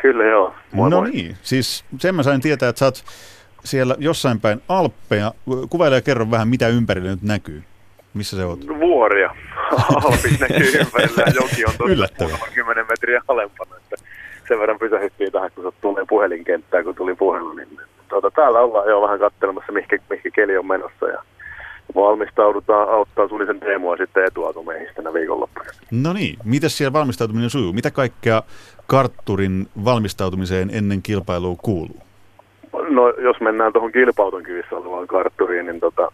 [0.00, 0.54] Kyllä joo.
[0.72, 1.10] Moi, no moi.
[1.10, 3.04] niin, siis sen mä sain tietää, että sä oot
[3.64, 5.32] siellä jossain päin Alppeja.
[5.70, 7.62] Kuvaile ja kerro vähän, mitä ympärillä nyt näkyy.
[8.14, 8.66] Missä se oot?
[8.80, 9.30] Vuoria.
[10.04, 13.76] Alpit näkyy ympärillä ja joki on tuossa 10 metriä alempana.
[13.76, 13.96] Että
[14.48, 17.52] sen verran pysähdyttiin tähän, kun tuli puhelinkenttää, kun tuli puhelu.
[17.52, 17.68] Niin,
[18.08, 21.08] tuota, täällä ollaan jo vähän katselemassa, mihinkä, mihinkä keli on menossa.
[21.08, 21.22] Ja
[21.94, 25.70] valmistaudutaan auttaa Sulisen Teemua sitten etuautomiehistä tänä viikonloppuna.
[25.90, 27.72] No niin, miten siellä valmistautuminen sujuu?
[27.72, 28.42] Mitä kaikkea
[28.86, 32.02] kartturin valmistautumiseen ennen kilpailua kuuluu?
[32.72, 36.12] No jos mennään tuohon kilpauton kyvissä olevaan kartturiin, niin tota,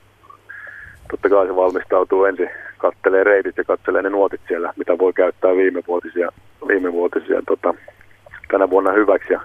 [1.11, 5.57] totta kai se valmistautuu ensin, kattelee reitit ja kattelee ne nuotit siellä, mitä voi käyttää
[5.57, 6.29] viimevuotisia,
[6.69, 7.75] viimevuotisia tota,
[8.51, 9.33] tänä vuonna hyväksi.
[9.33, 9.41] Ja,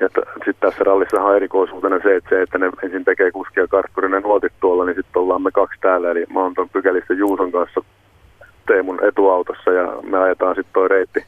[0.00, 0.08] ja
[0.44, 4.20] sitten tässä rallissa on erikoisuutena se, että, se, että ne ensin tekee kuskia kartturin ne
[4.20, 6.10] nuotit tuolla, niin sitten ollaan me kaksi täällä.
[6.10, 7.80] Eli mä oon tuon pykälistä Juuson kanssa
[8.66, 11.24] Teemun etuautossa ja me ajetaan sitten toi reitti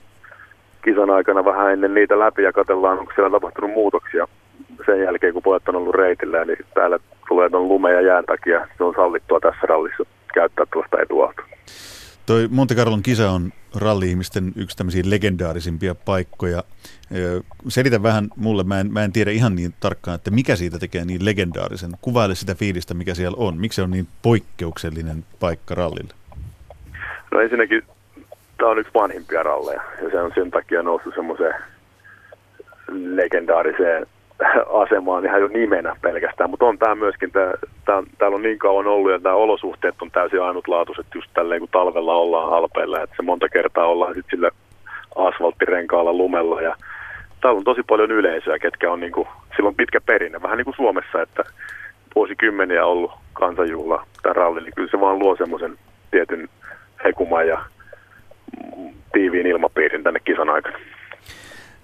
[0.85, 4.29] kisan aikana vähän ennen niitä läpi ja katsellaan, onko siellä tapahtunut muutoksia
[4.87, 6.42] sen jälkeen, kun pojat on ollut reitillä.
[6.42, 6.98] Eli täällä
[7.33, 11.47] tulee tuon lume ja jään takia, se on sallittua tässä rallissa käyttää tuosta etuautoa.
[12.27, 16.62] Toi Monte Carlon kisa on ralli-ihmisten yksi tämmöisiä legendaarisimpia paikkoja.
[17.68, 21.05] Selitä vähän mulle, mä en, mä en tiedä ihan niin tarkkaan, että mikä siitä tekee
[21.05, 21.90] niin legendaarisen.
[22.03, 23.59] Kuvaile sitä fiilistä, mikä siellä on.
[23.59, 26.14] Miksi se on niin poikkeuksellinen paikka rallille?
[27.33, 27.83] No ensinnäkin
[28.59, 31.55] tämä on yksi vanhimpia ralleja ja se on sen takia noussut semmoiseen
[32.88, 34.07] legendaariseen
[34.73, 37.53] asemaan ihan jo nimenä pelkästään, mutta on tämä myöskin, tää,
[37.85, 41.69] tää, täällä on niin kauan ollut ja nämä olosuhteet on täysin ainutlaatuiset just tälleen kun
[41.69, 44.51] talvella ollaan alpeilla, että se monta kertaa ollaan sitten sillä
[45.17, 46.77] asfalttirenkaalla lumella ja
[47.41, 50.77] täällä on tosi paljon yleisöä, ketkä on niin kuin, silloin pitkä perinne, vähän niin kuin
[50.77, 51.45] Suomessa, että
[52.15, 55.79] vuosikymmeniä ollut kansanjuhla tämä ralli, niin kyllä se vaan luo semmoisen
[56.11, 56.49] tietyn
[57.05, 57.65] hekuman ja
[59.13, 60.79] tiiviin ilmapiirin tänne kisan aikana.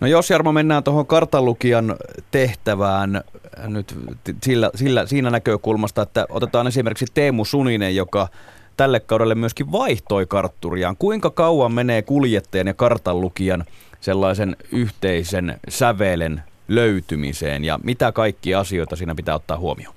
[0.01, 1.97] No jos Jarmo mennään tuohon kartanlukijan
[2.31, 3.23] tehtävään
[3.67, 3.95] nyt
[4.43, 8.29] sillä, sillä, siinä näkökulmasta, että otetaan esimerkiksi Teemu Suninen, joka
[8.77, 10.97] tälle kaudelle myöskin vaihtoi kartturiaan.
[10.99, 13.65] Kuinka kauan menee kuljettajan ja kartanlukijan
[14.01, 19.95] sellaisen yhteisen sävelen löytymiseen ja mitä kaikkia asioita siinä pitää ottaa huomioon?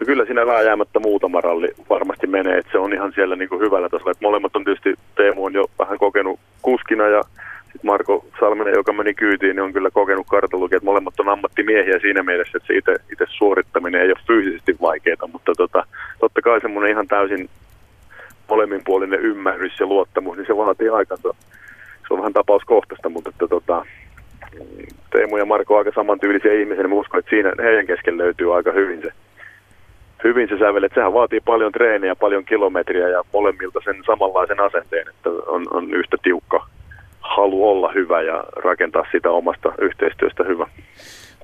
[0.00, 3.60] No kyllä siinä vääjäämättä muutama ralli varmasti menee, että se on ihan siellä niin kuin
[3.60, 4.12] hyvällä tasolla.
[4.20, 7.22] Molemmat on tietysti, Teemu on jo vähän kokenut kuskina ja
[7.82, 12.22] Marko Salminen, joka meni kyytiin, niin on kyllä kokenut kartaluki, että molemmat on ammattimiehiä siinä
[12.22, 15.86] mielessä, että se itse, itse suorittaminen ei ole fyysisesti vaikeaa, mutta tota,
[16.20, 17.48] totta kai semmoinen ihan täysin
[18.48, 21.34] molemminpuolinen ymmärrys ja luottamus, niin se vaatii aikansa.
[22.08, 23.84] Se on vähän tapauskohtaista, mutta että, tota,
[25.10, 29.02] Teemu ja Marko aika samantyylisiä ihmisiä, niin uskon, että siinä heidän kesken löytyy aika hyvin
[29.02, 29.12] se,
[30.24, 30.82] hyvin se sävel.
[30.82, 35.94] Että sehän vaatii paljon treeniä, paljon kilometriä ja molemmilta sen samanlaisen asenteen, että on, on
[35.94, 36.66] yhtä tiukka
[37.36, 40.66] halu olla hyvä ja rakentaa sitä omasta yhteistyöstä hyvä.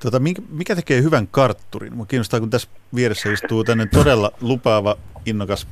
[0.03, 0.20] Tota,
[0.51, 1.96] mikä tekee hyvän kartturin?
[1.96, 4.96] Mua kiinnostaa, kun tässä vieressä istuu tänne todella lupaava,
[5.27, 5.68] innokas,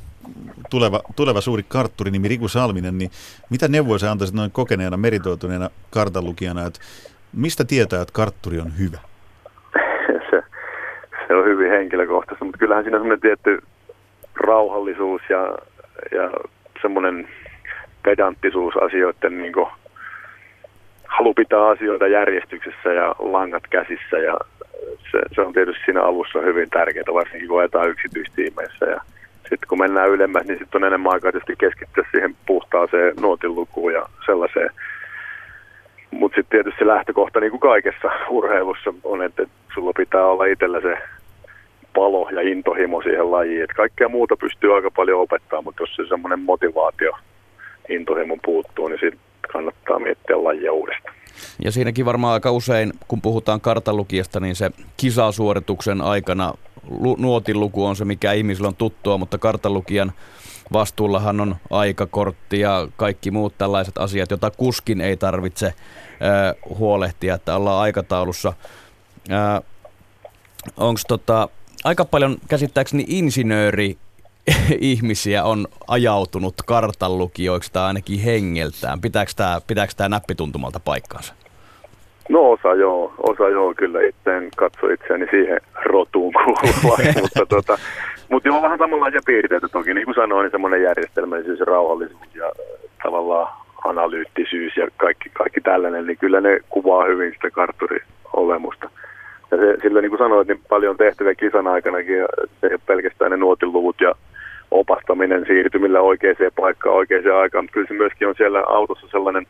[0.69, 3.09] tuleva, tuleva suuri kartturi nimi Riku Salminen, niin
[3.49, 6.79] mitä neuvoja sä antaisit noin kokeneena, meritoituneena kartanlukijana, että
[7.33, 8.99] mistä tietää, että kartturi on hyvä?
[10.29, 10.43] se,
[11.27, 13.61] se on hyvin henkilökohtaista, mutta kyllähän siinä on semmoinen tietty
[14.35, 15.57] rauhallisuus ja,
[16.11, 16.31] ja
[16.81, 17.27] semmoinen
[18.03, 19.67] pedanttisuus asioiden niin kuin,
[21.17, 24.37] halu pitää asioita järjestyksessä ja langat käsissä ja
[25.11, 29.01] se, se on tietysti siinä alussa hyvin tärkeää, varsinkin kun ajetaan yksityistiimeissä ja
[29.41, 34.05] sitten kun mennään ylemmäs, niin sitten on enemmän aikaa tietysti keskittyä siihen puhtaaseen nuotinlukuun ja
[34.25, 34.69] sellaiseen.
[36.11, 40.81] Mutta sitten tietysti se lähtökohta niin kuin kaikessa urheilussa on, että sulla pitää olla itsellä
[40.81, 40.97] se
[41.95, 43.63] palo ja intohimo siihen lajiin.
[43.63, 47.11] Et kaikkea muuta pystyy aika paljon opettaa, mutta jos se semmoinen motivaatio
[47.89, 49.17] intohimo puuttuu, niin siitä
[49.53, 51.15] kannattaa miettiä lajia uudestaan.
[51.63, 56.53] Ja siinäkin varmaan aika usein, kun puhutaan kartalukijasta, niin se kisasuorituksen aikana
[56.89, 60.11] lu- nuotiluku on se, mikä ihmisillä on tuttua, mutta kartalukijan
[60.73, 67.55] vastuullahan on aikakortti ja kaikki muut tällaiset asiat, joita kuskin ei tarvitse ö, huolehtia, että
[67.55, 68.53] ollaan aikataulussa.
[70.77, 71.49] Onko tota,
[71.83, 73.97] aika paljon käsittääkseni insinööri
[74.79, 79.01] ihmisiä on ajautunut kartanlukijoiksi tai ainakin hengeltään.
[79.01, 81.33] Pitääkö tämä, pitääkö tämä näppituntumalta paikkaansa?
[82.29, 87.77] No osa joo, osa joo, kyllä itse en katso itseäni siihen rotuun kuuluvaksi, mutta tota,
[88.29, 92.91] mutta joo, vähän samanlaisia piirteitä toki, niin kuin sanoin, niin semmoinen järjestelmällisyys rauhallisuus ja äh,
[93.03, 93.53] tavallaan
[93.85, 98.01] analyyttisyys ja kaikki, kaikki tällainen, niin kyllä ne kuvaa hyvin sitä kartturin
[98.33, 98.89] olemusta.
[99.51, 102.27] Ja se, sillä niin kuin sanoit, niin paljon tehtäviä kisan aikanakin, ja
[102.61, 104.15] se ei ole pelkästään ne nuotiluvut ja
[104.71, 109.47] opastaminen siirtymillä oikeaan paikkaan oikeaan aikaan, mutta kyllä se myöskin on siellä autossa sellainen,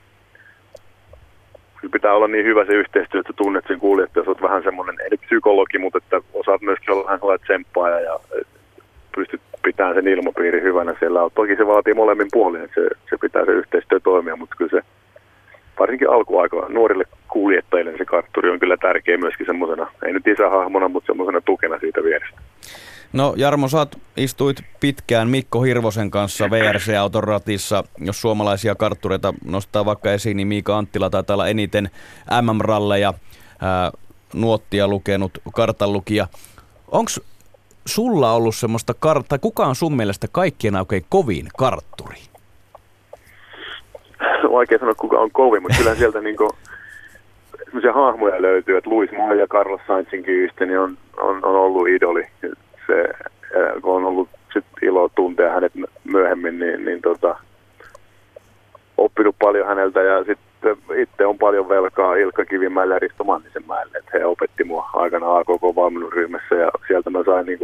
[1.82, 5.18] kyllä pitää olla niin hyvä se yhteistyö, että tunnet sen kuljettajan, olet vähän semmoinen, ei
[5.18, 8.20] psykologi, mutta että osaat myöskin olla vähän sellainen tsemppaaja ja
[9.16, 11.20] pystyt pitämään sen ilmapiiri hyvänä siellä.
[11.36, 14.88] Toki se vaatii molemmin puolin, että se, se pitää se yhteistyö toimia, mutta kyllä se
[15.80, 21.08] varsinkin alkuaikoina nuorille kuljettajille se kartturi on kyllä tärkeä myöskin semmoisena, ei nyt isähahmona, mutta
[21.08, 22.42] semmoisena tukena siitä vierestä.
[23.14, 23.88] No Jarmo, sä
[24.18, 27.84] istuit pitkään Mikko Hirvosen kanssa VRC-auton ratissa.
[27.98, 31.90] Jos suomalaisia karttureita nostaa vaikka esiin, niin Miika Anttila taitaa olla eniten
[32.42, 33.14] MM-ralleja,
[33.62, 33.92] ää,
[34.34, 36.28] nuottia lukenut, kartanlukija.
[36.92, 37.12] Onko
[37.86, 42.18] sulla ollut semmoista karttaa, kuka on sun mielestä kaikkien oikein kovin kartturi?
[44.52, 46.50] Vaikea sanoa, kuka on kovin, mutta kyllä sieltä niinku
[47.66, 50.24] semmoisia hahmoja löytyy, että Luis Moy ja Carlos Sainzin
[50.60, 52.28] niin on, on, on ollut idoli.
[52.88, 53.10] Se,
[53.82, 57.36] kun on ollut sit ilo tuntea hänet myöhemmin, niin, niin tota,
[58.98, 64.26] oppinut paljon häneltä ja sitten itse on paljon velkaa Ilkka Kivimäelle ja Risto Mannisenmäelle, he
[64.26, 67.60] opetti mua aikana AKK-valmennusryhmässä ja sieltä mä sain niin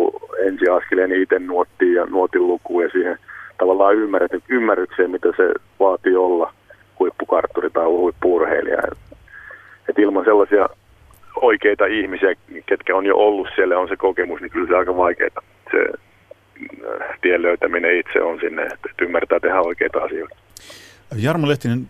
[0.46, 3.18] ensi askeleen itse nuottiin ja nuotin lukuun ja siihen
[3.58, 3.96] tavallaan
[4.50, 6.54] ymmärrykseen, mitä se vaatii olla
[7.00, 8.82] huippukartturi tai huippuurheilija.
[9.90, 10.70] Et ilman sellaisia
[11.36, 15.44] oikeita ihmisiä, ketkä on jo ollut siellä on se kokemus, niin kyllä se aika vaikeaa.
[15.72, 20.36] Se äh, tien löytäminen itse on sinne, että ymmärtää tehdä oikeita asioita.
[21.16, 21.90] Jarmo Lehtinen,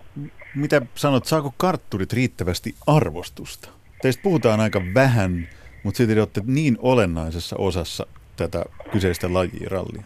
[0.55, 3.69] mitä sanot, saako kartturit riittävästi arvostusta?
[4.01, 5.47] Teistä puhutaan aika vähän,
[5.83, 8.05] mutta silti olette niin olennaisessa osassa
[8.37, 10.03] tätä kyseistä lajia, rallia.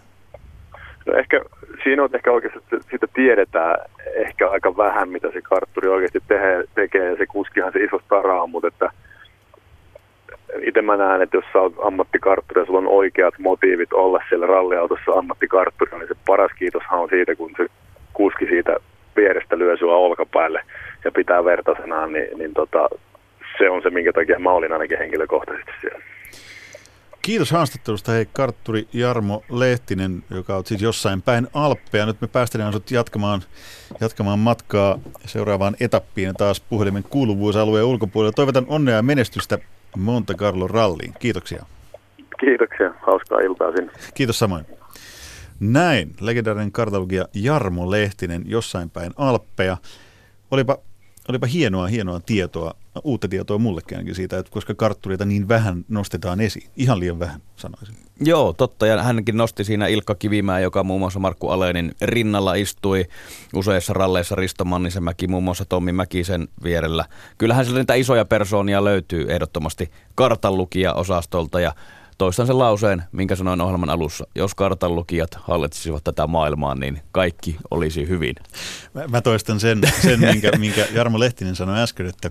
[1.06, 1.42] No ehkä
[1.84, 3.78] siinä on ehkä oikeasti, että siitä tiedetään
[4.16, 8.48] ehkä aika vähän, mitä se kartturi oikeasti tekee, tekee ja se kuskihan se iso taraa,
[8.48, 8.90] mutta että
[10.62, 14.48] itse mä näen, että jos sä oot ammattikartturi ja sulla on oikeat motiivit olla siellä
[14.48, 17.68] ralliautossa ammattikartturi, niin se paras kiitoshan on siitä, kun se
[18.14, 18.78] kuski siitä
[19.16, 20.62] vierestä lyö sua olkapäälle
[21.06, 22.90] ja pitää vertaisenaan, niin, niin tota,
[23.58, 26.00] se on se, minkä takia mä olin ainakin henkilökohtaisesti siellä.
[27.26, 32.06] Kiitos haastattelusta hei kartturi Jarmo Lehtinen, joka on siis jossain päin Alppea.
[32.06, 33.42] Nyt me päästään sinut jatkamaan,
[34.02, 38.32] jatkamaan matkaa seuraavaan etappiin taas puhelimen kuuluvuusalueen ulkopuolella.
[38.32, 39.58] Toivotan onnea ja menestystä
[39.96, 41.14] Monte Carlo ralliin.
[41.20, 41.66] Kiitoksia.
[42.40, 42.94] Kiitoksia.
[43.02, 43.92] Hauskaa iltaa sinne.
[44.14, 44.66] Kiitos samoin.
[45.60, 49.78] Näin, legendaarinen kartalogia Jarmo Lehtinen jossain päin Alppeja.
[50.52, 50.78] Olipa,
[51.30, 56.42] olipa hienoa, hienoa tietoa, uutta tietoa mullekin ainakin siitä, että koska karttureita niin vähän nostetaan
[56.42, 56.70] esiin.
[56.76, 57.96] Ihan liian vähän, sanoisin.
[58.20, 58.88] Joo, totta.
[58.88, 63.06] Ja hänkin nosti siinä Ilkka Kivimää, joka muun muassa Markku Alenin rinnalla istui
[63.54, 67.06] useissa ralleissa Risto Mannisenmäki, muun muassa Tommi Mäkisen vierellä.
[67.38, 71.76] Kyllähän sieltä niitä isoja persoonia löytyy ehdottomasti kartanlukija-osastolta ja
[72.18, 74.28] Toistan sen lauseen, minkä sanoin ohjelman alussa.
[74.36, 78.36] Jos kartanlukijat hallitsisivat tätä maailmaa, niin kaikki olisi hyvin.
[78.94, 82.30] Mä, mä toistan sen, sen minkä, minkä Jarmo Lehtinen sanoi äsken, että,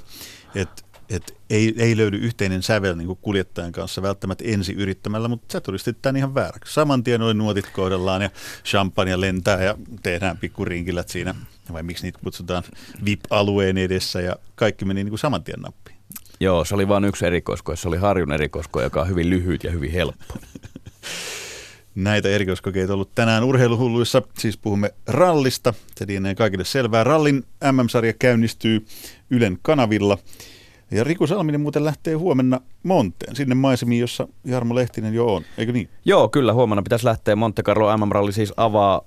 [0.55, 5.61] että et ei, ei löydy yhteinen sävel niin kuljettajan kanssa välttämättä ensi yrittämällä, mutta sä
[5.61, 6.75] todistit tämän ihan vääräksi.
[6.75, 8.31] Saman tien oli nuotit kohdellaan ja
[8.65, 11.35] champagne lentää ja tehdään pikkurinkilät siinä,
[11.73, 12.63] vai miksi niitä kutsutaan
[13.05, 15.97] VIP-alueen edessä ja kaikki meni niin kuin saman tien nappiin.
[16.41, 17.77] Joo, se oli vain yksi erikoiskoe.
[17.77, 20.35] Se oli Harjun erikoiskoe, joka on hyvin lyhyt ja hyvin helppo.
[21.95, 24.23] Näitä erikoiskokeita on ollut tänään urheiluhulluissa.
[24.39, 25.75] Siis puhumme rallista.
[25.97, 27.05] Se lienee kaikille selvää.
[27.05, 28.87] Rallin MM-sarja käynnistyy
[29.31, 30.19] Ylen kanavilla.
[30.91, 35.73] Ja Riku Salminen muuten lähtee huomenna Monteen, sinne maisemiin, jossa Jarmo Lehtinen jo on, eikö
[35.73, 35.89] niin?
[36.05, 37.37] Joo, kyllä huomenna pitäisi lähteä.
[37.37, 39.01] Monte Carlo MM-ralli siis avaa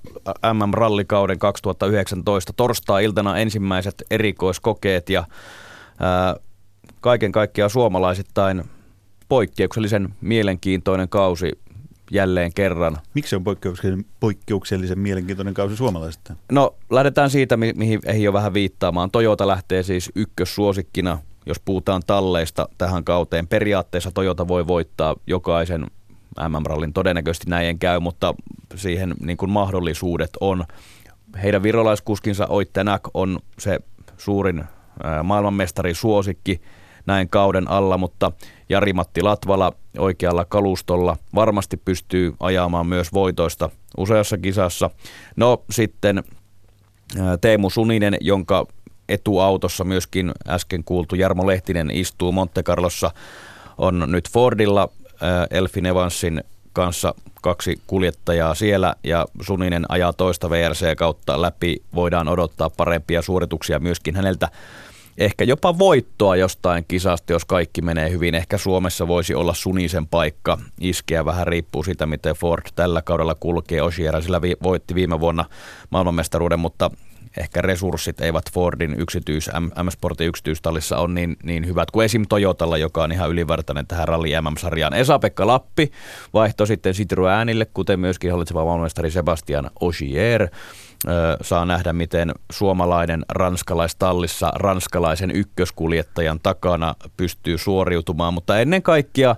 [0.53, 2.53] MM-rallikauden 2019.
[2.53, 5.23] Torstai-iltana ensimmäiset erikoiskokeet ja
[5.99, 6.35] ää,
[7.01, 8.63] kaiken kaikkiaan suomalaisittain
[9.29, 11.51] poikkeuksellisen mielenkiintoinen kausi
[12.11, 12.97] jälleen kerran.
[13.13, 16.39] Miksi se on poikkeuksellisen, poikkeuksellisen mielenkiintoinen kausi suomalaisittain?
[16.51, 19.11] No lähdetään siitä, mi- mihin ei jo vähän viittaamaan.
[19.11, 23.47] Toyota lähtee siis ykkössuosikkina, jos puhutaan talleista tähän kauteen.
[23.47, 25.87] Periaatteessa Toyota voi voittaa jokaisen
[26.49, 26.93] MM-rallin.
[26.93, 28.33] Todennäköisesti näin käy, mutta
[28.75, 30.65] siihen niin kuin mahdollisuudet on.
[31.43, 33.79] Heidän virolaiskuskinsa Oittenak on se
[34.17, 34.63] suurin
[35.23, 36.61] maailmanmestari suosikki
[37.05, 38.31] näin kauden alla, mutta
[38.69, 44.89] Jari-Matti Latvala oikealla kalustolla varmasti pystyy ajamaan myös voitoista useassa kisassa.
[45.35, 46.23] No sitten
[47.41, 48.65] Teemu Suninen, jonka
[49.09, 53.11] etuautossa myöskin äsken kuultu Jarmo Lehtinen istuu Monte Carlossa,
[53.77, 54.89] on nyt Fordilla
[55.51, 56.43] Elfin Evansin
[56.73, 61.81] kanssa kaksi kuljettajaa siellä ja Suninen ajaa toista VRC kautta läpi.
[61.95, 64.49] Voidaan odottaa parempia suorituksia myöskin häneltä.
[65.17, 68.35] Ehkä jopa voittoa jostain kisasta, jos kaikki menee hyvin.
[68.35, 71.25] Ehkä Suomessa voisi olla Sunisen paikka iskeä.
[71.25, 73.81] Vähän riippuu siitä, miten Ford tällä kaudella kulkee.
[73.81, 75.45] Osiera sillä vi- voitti viime vuonna
[75.89, 76.91] maailmanmestaruuden, mutta
[77.37, 79.49] ehkä resurssit eivät Fordin yksityis,
[79.83, 82.25] M-Sportin yksityistallissa on niin, niin hyvät kuin esim.
[82.29, 84.93] Toyotalla, joka on ihan ylivertainen tähän Ralli MM-sarjaan.
[84.93, 85.91] Esa-Pekka Lappi
[86.33, 90.47] vaihto sitten Citroenille, kuten myöskin hallitseva maailmanmestari Sebastian Ogier.
[91.41, 99.35] Saa nähdä, miten suomalainen ranskalaistallissa ranskalaisen ykköskuljettajan takana pystyy suoriutumaan, mutta ennen kaikkea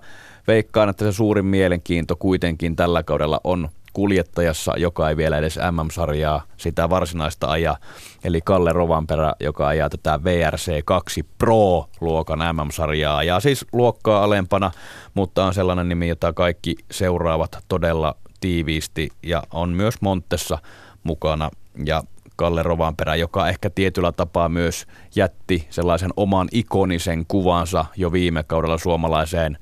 [0.48, 6.43] veikkaan, että se suurin mielenkiinto kuitenkin tällä kaudella on kuljettajassa, joka ei vielä edes MM-sarjaa
[6.58, 7.78] sitä varsinaista ajaa,
[8.23, 14.71] eli Kalle Rovanperä, joka ajaa tätä VRC2 Pro-luokan MM-sarjaa, ja siis luokkaa alempana,
[15.13, 20.58] mutta on sellainen nimi, jota kaikki seuraavat todella tiiviisti, ja on myös Montessa
[21.04, 21.49] mukana,
[21.86, 22.04] ja
[22.36, 28.78] Kalle Rovanperä, joka ehkä tietyllä tapaa myös jätti sellaisen oman ikonisen kuvansa jo viime kaudella
[28.78, 29.58] suomalaiseen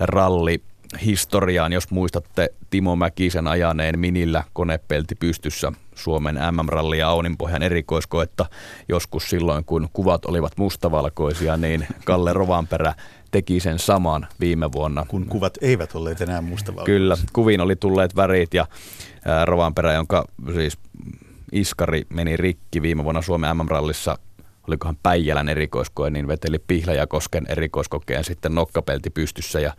[0.00, 0.62] ralli
[1.04, 8.46] historiaan, jos muistatte Timo Mäkisen ajaneen minillä konepelti pystyssä Suomen MM-ralli ja Auninpohjan erikoiskoetta
[8.88, 12.94] joskus silloin, kun kuvat olivat mustavalkoisia, niin Kalle Rovanperä
[13.30, 15.06] teki sen saman viime vuonna.
[15.08, 16.94] Kun kuvat eivät olleet enää mustavalkoisia.
[16.94, 18.66] Kyllä, kuviin oli tulleet värit ja
[19.44, 20.24] Rovanperä, jonka
[20.54, 20.78] siis
[21.52, 24.18] iskari meni rikki viime vuonna Suomen MM-rallissa
[24.68, 29.72] olikohan Päijälän erikoiskoe, niin veteli Pihlajakosken erikoiskokeen sitten nokkapelti pystyssä ja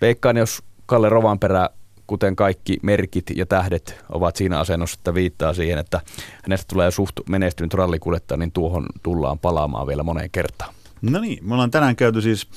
[0.00, 1.70] Veikkaan, jos Kalle Rovanperä,
[2.06, 6.00] kuten kaikki merkit ja tähdet ovat siinä asennossa, että viittaa siihen, että
[6.42, 10.74] hänestä tulee suht menestynyt rallikuljettaja, niin tuohon tullaan palaamaan vielä moneen kertaan.
[11.02, 12.48] No niin, me ollaan tänään käyty siis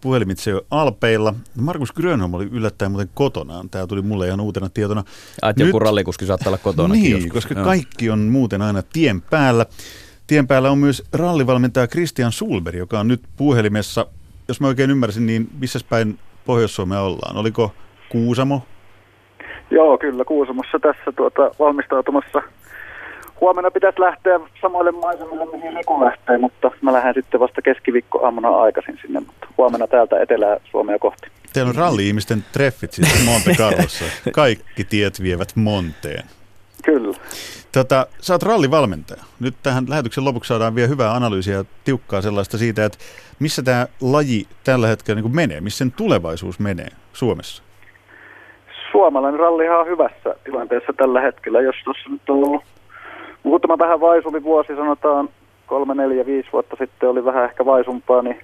[0.00, 1.34] puhelimitse jo Alpeilla.
[1.60, 3.70] Markus Grönholm oli yllättäen muuten kotonaan.
[3.70, 5.04] Tämä tuli mulle ihan uutena tietona.
[5.42, 6.94] Ai, joku rallikuski saattaa olla kotona.
[6.94, 7.32] Niin, joskus.
[7.32, 7.64] koska Joo.
[7.64, 9.66] kaikki on muuten aina tien päällä.
[10.26, 14.06] Tien päällä on myös rallivalmentaja Christian Sulberg, joka on nyt puhelimessa.
[14.48, 16.18] Jos mä oikein ymmärsin, niin missä päin
[16.50, 17.36] Pohjois-Suomea ollaan?
[17.36, 17.72] Oliko
[18.08, 18.62] Kuusamo?
[19.70, 22.42] Joo, kyllä Kuusamossa tässä tuota, valmistautumassa.
[23.40, 28.48] Huomenna pitäisi lähteä samoille maisemille, mihin Riku lähtee, mutta mä lähden sitten vasta keskiviikko aamuna
[28.48, 31.28] aikaisin sinne, mutta huomenna täältä Etelää-Suomea kohti.
[31.52, 34.04] Teillä on ralli-ihmisten treffit siis Monte Carlossa.
[34.32, 36.24] Kaikki tiet vievät Monteen.
[36.84, 37.16] Kyllä.
[37.72, 39.22] Tota, sä oot rallivalmentaja.
[39.40, 42.98] Nyt tähän lähetyksen lopuksi saadaan vielä hyvää analyysiä ja tiukkaa sellaista siitä, että
[43.38, 47.62] missä tämä laji tällä hetkellä niin menee, missä sen tulevaisuus menee Suomessa?
[48.92, 52.62] Suomalainen rallihan on hyvässä tilanteessa tällä hetkellä, jos tuossa nyt on ollut
[53.42, 55.28] muutama vähän vaisuli vuosi, sanotaan
[55.66, 58.40] kolme, neljä, viisi vuotta sitten oli vähän ehkä vaisumpaa, niin,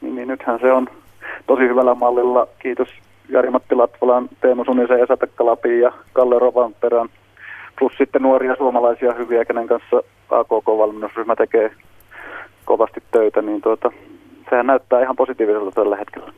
[0.00, 0.88] niin, niin nythän se on
[1.46, 2.46] tosi hyvällä mallilla.
[2.58, 2.88] Kiitos
[3.28, 7.08] Jari-Matti Latvalan, Teemu Sunisen, Esa-Pekka Lapin ja Kalle Rovanperän
[7.78, 9.96] plus sitten nuoria suomalaisia hyviä, kenen kanssa
[10.30, 11.70] AKK-valmennusryhmä tekee
[12.64, 13.90] kovasti töitä, niin tuota,
[14.50, 16.32] sehän näyttää ihan positiiviselta tällä hetkellä.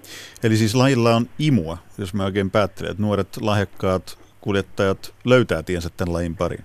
[0.45, 5.89] Eli siis lajilla on imua, jos mä oikein päättelen, että nuoret lahjakkaat kuljettajat löytää tiensä
[5.97, 6.65] tämän lajin pariin.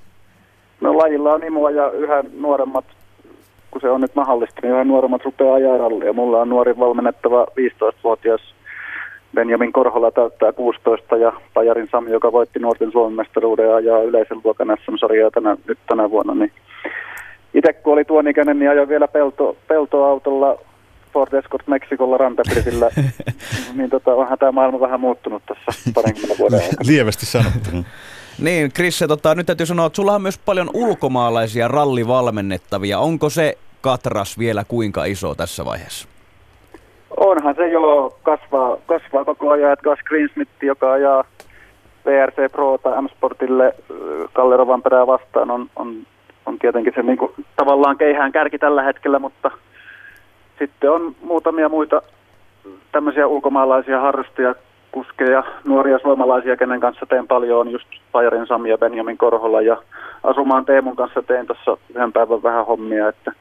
[0.82, 2.86] No lajilla on imua ja yhä nuoremmat,
[3.72, 6.14] kun se on nyt mahdollista, niin yhä nuoremmat rupeaa ajaa rallia.
[6.14, 8.56] Mulla on nuori valmennettava 15-vuotias
[9.36, 14.42] Benjamin Korhola täyttää 16 ja Pajarin Sami, joka voitti nuorten Suomen mestaruuden ja ajaa yleisen
[14.44, 16.34] luokan SM-sarjaa tänä, nyt tänä vuonna.
[16.34, 16.52] Niin
[17.54, 20.58] itse kun oli tuon ikäinen, niin ajoin vielä pelto, peltoautolla
[21.14, 22.90] Ford Escort Meksikolla rantapirtillä,
[23.78, 26.88] niin tota, onhan tämä maailma vähän muuttunut tässä parinkymmenen vuoden aikana.
[26.88, 27.84] Lievästi sanottuna.
[28.40, 33.00] Niin, Chris, tota, nyt täytyy sanoa, että sulla on myös paljon ulkomaalaisia rallivalmennettavia.
[33.00, 36.08] Onko se katras vielä kuinka iso tässä vaiheessa?
[37.18, 41.24] Onhan se jo kasvaa, kasvaa koko ajan, että Gus Greensmith, joka ajaa
[42.06, 43.76] VRC Pro tai M-Sportille
[44.34, 45.96] Kalle Rovanperää vastaan, on, on,
[46.46, 49.52] on tietenkin se niin kuin, tavallaan keihään kärki tällä hetkellä, mutta
[50.60, 52.02] sitten on muutamia muita
[52.92, 54.56] tämmöisiä ulkomaalaisia harrastajia,
[54.92, 59.78] kuskeja, nuoria suomalaisia, kenen kanssa teen paljon, on just Pajarin Sami ja Benjamin Korhola ja
[60.24, 63.32] Asumaan Teemun kanssa teen tuossa yhden päivän vähän hommia, että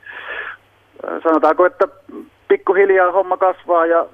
[1.23, 1.89] sanotaanko, että
[2.51, 4.07] pikkuhiljaa homma kasvaa ja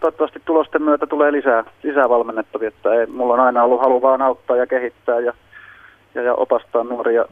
[0.00, 2.68] toivottavasti tulosten myötä tulee lisää, lisää valmennettavia.
[2.68, 5.32] Että ei, mulla on aina ollut halu vaan auttaa ja kehittää ja,
[6.14, 7.24] ja, ja opastaa nuoria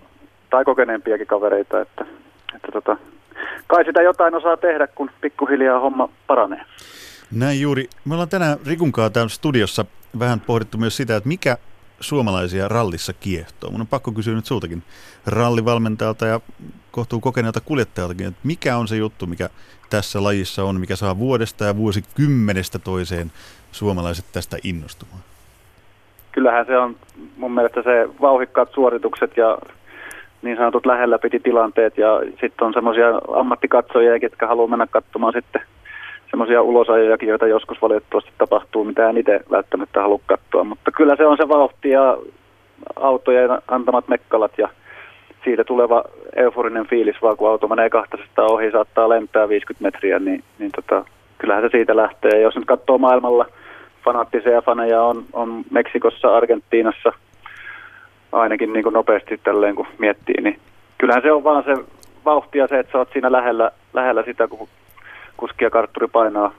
[0.51, 1.80] tai kokeneempiakin kavereita.
[1.80, 2.05] Että,
[2.57, 2.97] että tota,
[3.66, 6.62] kai sitä jotain osaa tehdä, kun pikkuhiljaa homma paranee.
[7.32, 7.89] Näin juuri.
[8.05, 9.84] Me ollaan tänään Rikun kanssa täällä studiossa
[10.18, 11.57] vähän pohdittu myös sitä, että mikä
[12.01, 13.71] suomalaisia rallissa kiehtoo?
[13.71, 14.83] Mun on pakko kysyä nyt sultakin
[15.27, 16.41] rallivalmentajalta ja
[16.91, 19.49] kohtuu kokeneelta kuljettajaltakin, että mikä on se juttu, mikä
[19.91, 23.33] tässä lajissa on, mikä saa vuodesta ja vuosikymmenestä toiseen
[23.73, 25.21] suomalaiset tästä innostumaan?
[26.33, 26.97] Kyllähän se on
[27.37, 29.59] mun mielestä se vauhikkaat suoritukset ja
[30.43, 35.63] niin sanotut lähellä piti tilanteet ja sitten on semmoisia ammattikatsojia, ketkä haluaa mennä katsomaan sitten
[36.31, 40.64] semmoisia ulosajojakin, joita joskus valitettavasti tapahtuu, mitä en itse välttämättä halua katsoa.
[40.64, 42.18] Mutta kyllä se on se vauhti ja
[42.97, 44.68] autojen antamat mekkalat ja
[45.45, 46.05] siitä tuleva
[46.37, 51.05] euforinen fiilis, vaan kun auto menee 200 ohi, saattaa lentää 50 metriä, niin, niin tota,
[51.39, 52.31] kyllähän se siitä lähtee.
[52.31, 53.47] Ja jos nyt katsoo maailmalla,
[54.05, 57.12] fanaattisia faneja on, on Meksikossa, Argentiinassa,
[58.33, 60.59] ainakin niin kuin nopeasti tälleen kun miettii, niin
[60.99, 61.85] kyllähän se on vaan se
[62.24, 64.68] vauhti ja se, että sä oot siinä lähellä, lähellä sitä, kun
[65.39, 66.55] kuski ja kartturi painaa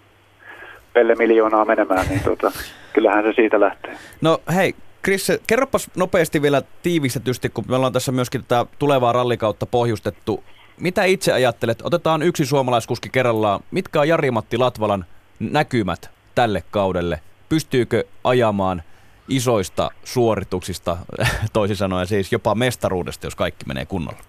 [0.93, 2.51] pelle miljoonaa menemään, niin tota,
[2.93, 3.97] kyllähän se siitä lähtee.
[4.21, 9.65] No hei, Chris, kerropas nopeasti vielä tiivistetysti, kun me ollaan tässä myöskin tätä tulevaa rallikautta
[9.65, 10.43] pohjustettu.
[10.79, 11.81] Mitä itse ajattelet?
[11.83, 13.59] Otetaan yksi suomalaiskuski kerrallaan.
[13.71, 15.05] Mitkä on Jari-Matti Latvalan
[15.39, 17.19] näkymät tälle kaudelle?
[17.49, 18.83] Pystyykö ajamaan
[19.29, 20.97] isoista suorituksista,
[21.53, 24.19] toisin sanoen siis jopa mestaruudesta, jos kaikki menee kunnolla?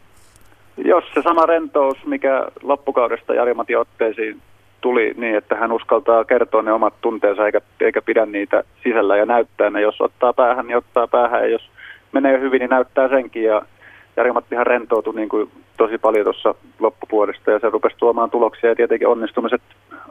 [0.84, 4.40] Jos se sama rentous, mikä loppukaudesta Jari-Matti otteisiin
[4.80, 9.26] tuli niin, että hän uskaltaa kertoa ne omat tunteensa eikä, eikä pidä niitä sisällä ja
[9.26, 9.80] näyttää ne.
[9.80, 11.70] Jos ottaa päähän, niin ottaa päähän ja jos
[12.12, 13.42] menee hyvin, niin näyttää senkin.
[13.42, 13.62] Ja
[14.16, 19.08] Jari-Mattihan rentoutui niin kuin tosi paljon tuossa loppupuolesta ja se rupesi tuomaan tuloksia ja tietenkin
[19.08, 19.62] onnistumiset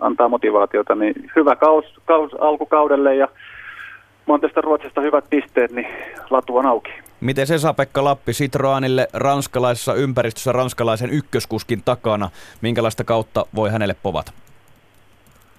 [0.01, 0.95] antaa motivaatiota.
[0.95, 3.28] Niin hyvä kaus, kaus alkukaudelle ja
[4.30, 5.88] Montesta Ruotsista hyvät pisteet, niin
[6.30, 6.91] latu on auki.
[7.21, 12.30] Miten se saa Pekka Lappi Citroanille ranskalaisessa ympäristössä ranskalaisen ykköskuskin takana?
[12.61, 14.32] Minkälaista kautta voi hänelle povata?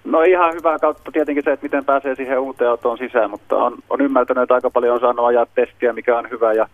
[0.05, 3.79] No ihan hyvää kautta tietenkin se, että miten pääsee siihen uuteen autoon sisään, mutta on,
[3.91, 6.53] on ymmärtänyt, että aika paljon on saanut ajaa testiä, mikä on hyvä.
[6.53, 6.69] Ja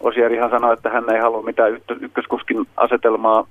[0.00, 3.46] Osierihan sanoi, että hän ei halua mitään ykköskuskin asetelmaa.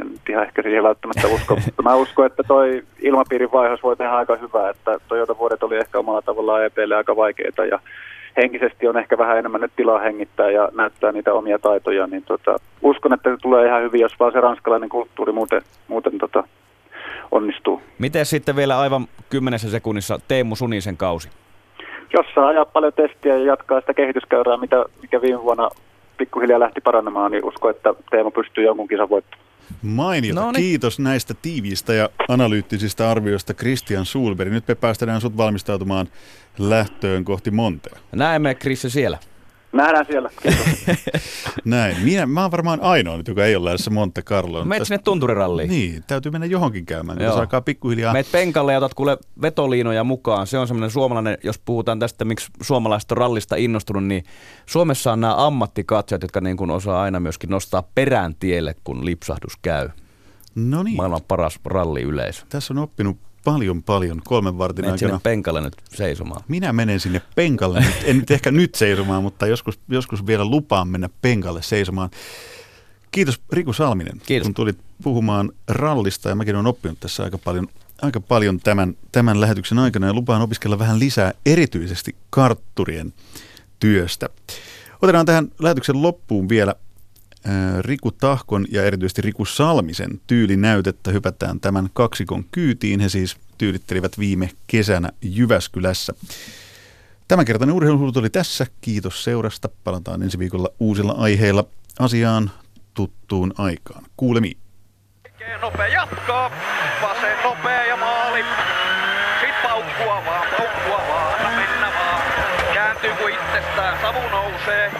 [0.00, 4.12] En ihan ehkä siihen välttämättä usko, mutta mä uskon, että toi ilmapiirin vaihos voi tehdä
[4.12, 7.78] aika hyvää, että Toyota vuodet oli ehkä omalla tavallaan EPlle aika vaikeita ja
[8.36, 12.56] henkisesti on ehkä vähän enemmän nyt tilaa hengittää ja näyttää niitä omia taitoja, niin tota,
[12.82, 16.44] uskon, että se tulee ihan hyvin, jos vaan se ranskalainen kulttuuri muuten, muuten tota,
[17.30, 17.82] onnistuu.
[17.98, 21.30] Miten sitten vielä aivan kymmenessä sekunnissa Teemu Sunisen kausi?
[22.12, 25.68] Jos saa ajaa paljon testiä ja jatkaa sitä kehityskäyrää, mitä, mikä viime vuonna
[26.16, 29.51] pikkuhiljaa lähti parannemaan, niin usko, että Teemu pystyy jonkun kisan voittamaan.
[29.82, 30.40] Mainiota.
[30.40, 30.62] No niin.
[30.62, 34.52] Kiitos näistä tiiviistä ja analyyttisistä arvioista Christian Sulberg.
[34.52, 36.08] Nyt me päästään sut valmistautumaan
[36.58, 37.98] lähtöön kohti Montea.
[38.12, 39.18] Näemme Krisse siellä.
[39.72, 40.30] Nähdään siellä.
[41.64, 41.96] Näin.
[42.02, 44.68] Minä, mä oon varmaan ainoa nyt, joka ei ole lähdössä Monte Carloon.
[44.68, 45.70] Meet sinne tunturiralliin.
[45.70, 48.12] Niin, täytyy mennä johonkin käymään, kun alkaa pikkuhiljaa.
[48.12, 50.46] Meet penkalle ja otat kuule vetoliinoja mukaan.
[50.46, 54.24] Se on semmoinen suomalainen, jos puhutaan tästä, miksi suomalaiset on rallista innostunut, niin
[54.66, 59.56] Suomessa on nämä ammattikatsojat, jotka niin kuin osaa aina myöskin nostaa perään tielle, kun lipsahdus
[59.62, 59.88] käy.
[60.54, 60.96] No niin.
[60.96, 62.46] Maailman paras ralliyleisö.
[62.48, 65.20] Tässä on oppinut paljon, paljon kolmen vartin Menet aikana.
[65.22, 66.44] penkalle nyt seisomaan.
[66.48, 70.88] Minä menen sinne penkalle, nyt, en nyt ehkä nyt seisomaan, mutta joskus, joskus vielä lupaan
[70.88, 72.10] mennä penkalle seisomaan.
[73.10, 74.46] Kiitos Riku Salminen, Kiitos.
[74.46, 77.68] kun tulit puhumaan rallista ja mäkin olen oppinut tässä aika paljon,
[78.02, 83.12] aika paljon tämän, tämän lähetyksen aikana ja lupaan opiskella vähän lisää erityisesti kartturien
[83.78, 84.28] työstä.
[85.02, 86.74] Otetaan tähän lähetyksen loppuun vielä
[87.80, 93.00] Riku Tahkon ja erityisesti Riku Salmisen tyylinäytettä hypätään tämän kaksikon kyytiin.
[93.00, 96.12] He siis tyylittelivät viime kesänä Jyväskylässä.
[97.28, 98.66] Tämänkertainen urheiluhulut oli tässä.
[98.80, 99.68] Kiitos seurasta.
[99.84, 101.64] Palataan ensi viikolla uusilla aiheilla
[101.98, 102.50] asiaan
[102.94, 104.04] tuttuun aikaan.
[104.16, 104.56] Kuulemiin.
[105.60, 106.50] Nopea jatkaa
[107.44, 108.44] nopea ja maali.
[109.40, 111.34] Sitten paukkua vaan, paukkua vaan.
[111.34, 112.22] Anna mennä vaan.
[112.74, 114.00] Kääntyy kuin itsestään.
[114.00, 114.92] Savu nousee.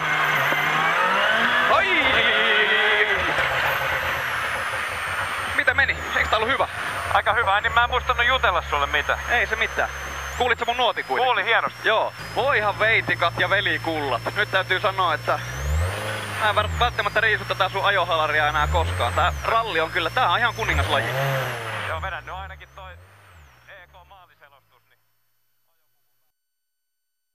[6.33, 6.67] Eikö ollut hyvä?
[7.13, 9.17] Aika hyvä, niin mä en muistanut jutella sulle mitä.
[9.29, 9.89] Ei se mitään.
[10.37, 11.25] Kuulitko mun nuoti kuitenkin?
[11.25, 11.87] Kuulin hienosti.
[11.87, 12.13] Joo.
[12.35, 14.21] Voihan veitikat ja velikullat.
[14.35, 15.39] Nyt täytyy sanoa, että
[16.41, 19.13] mä en välttämättä riisu tätä sun ajohalaria enää koskaan.
[19.13, 21.05] Tää ralli on kyllä, tää on ihan kuningaslaji.
[21.87, 22.69] Joo, vedän nyt ainakin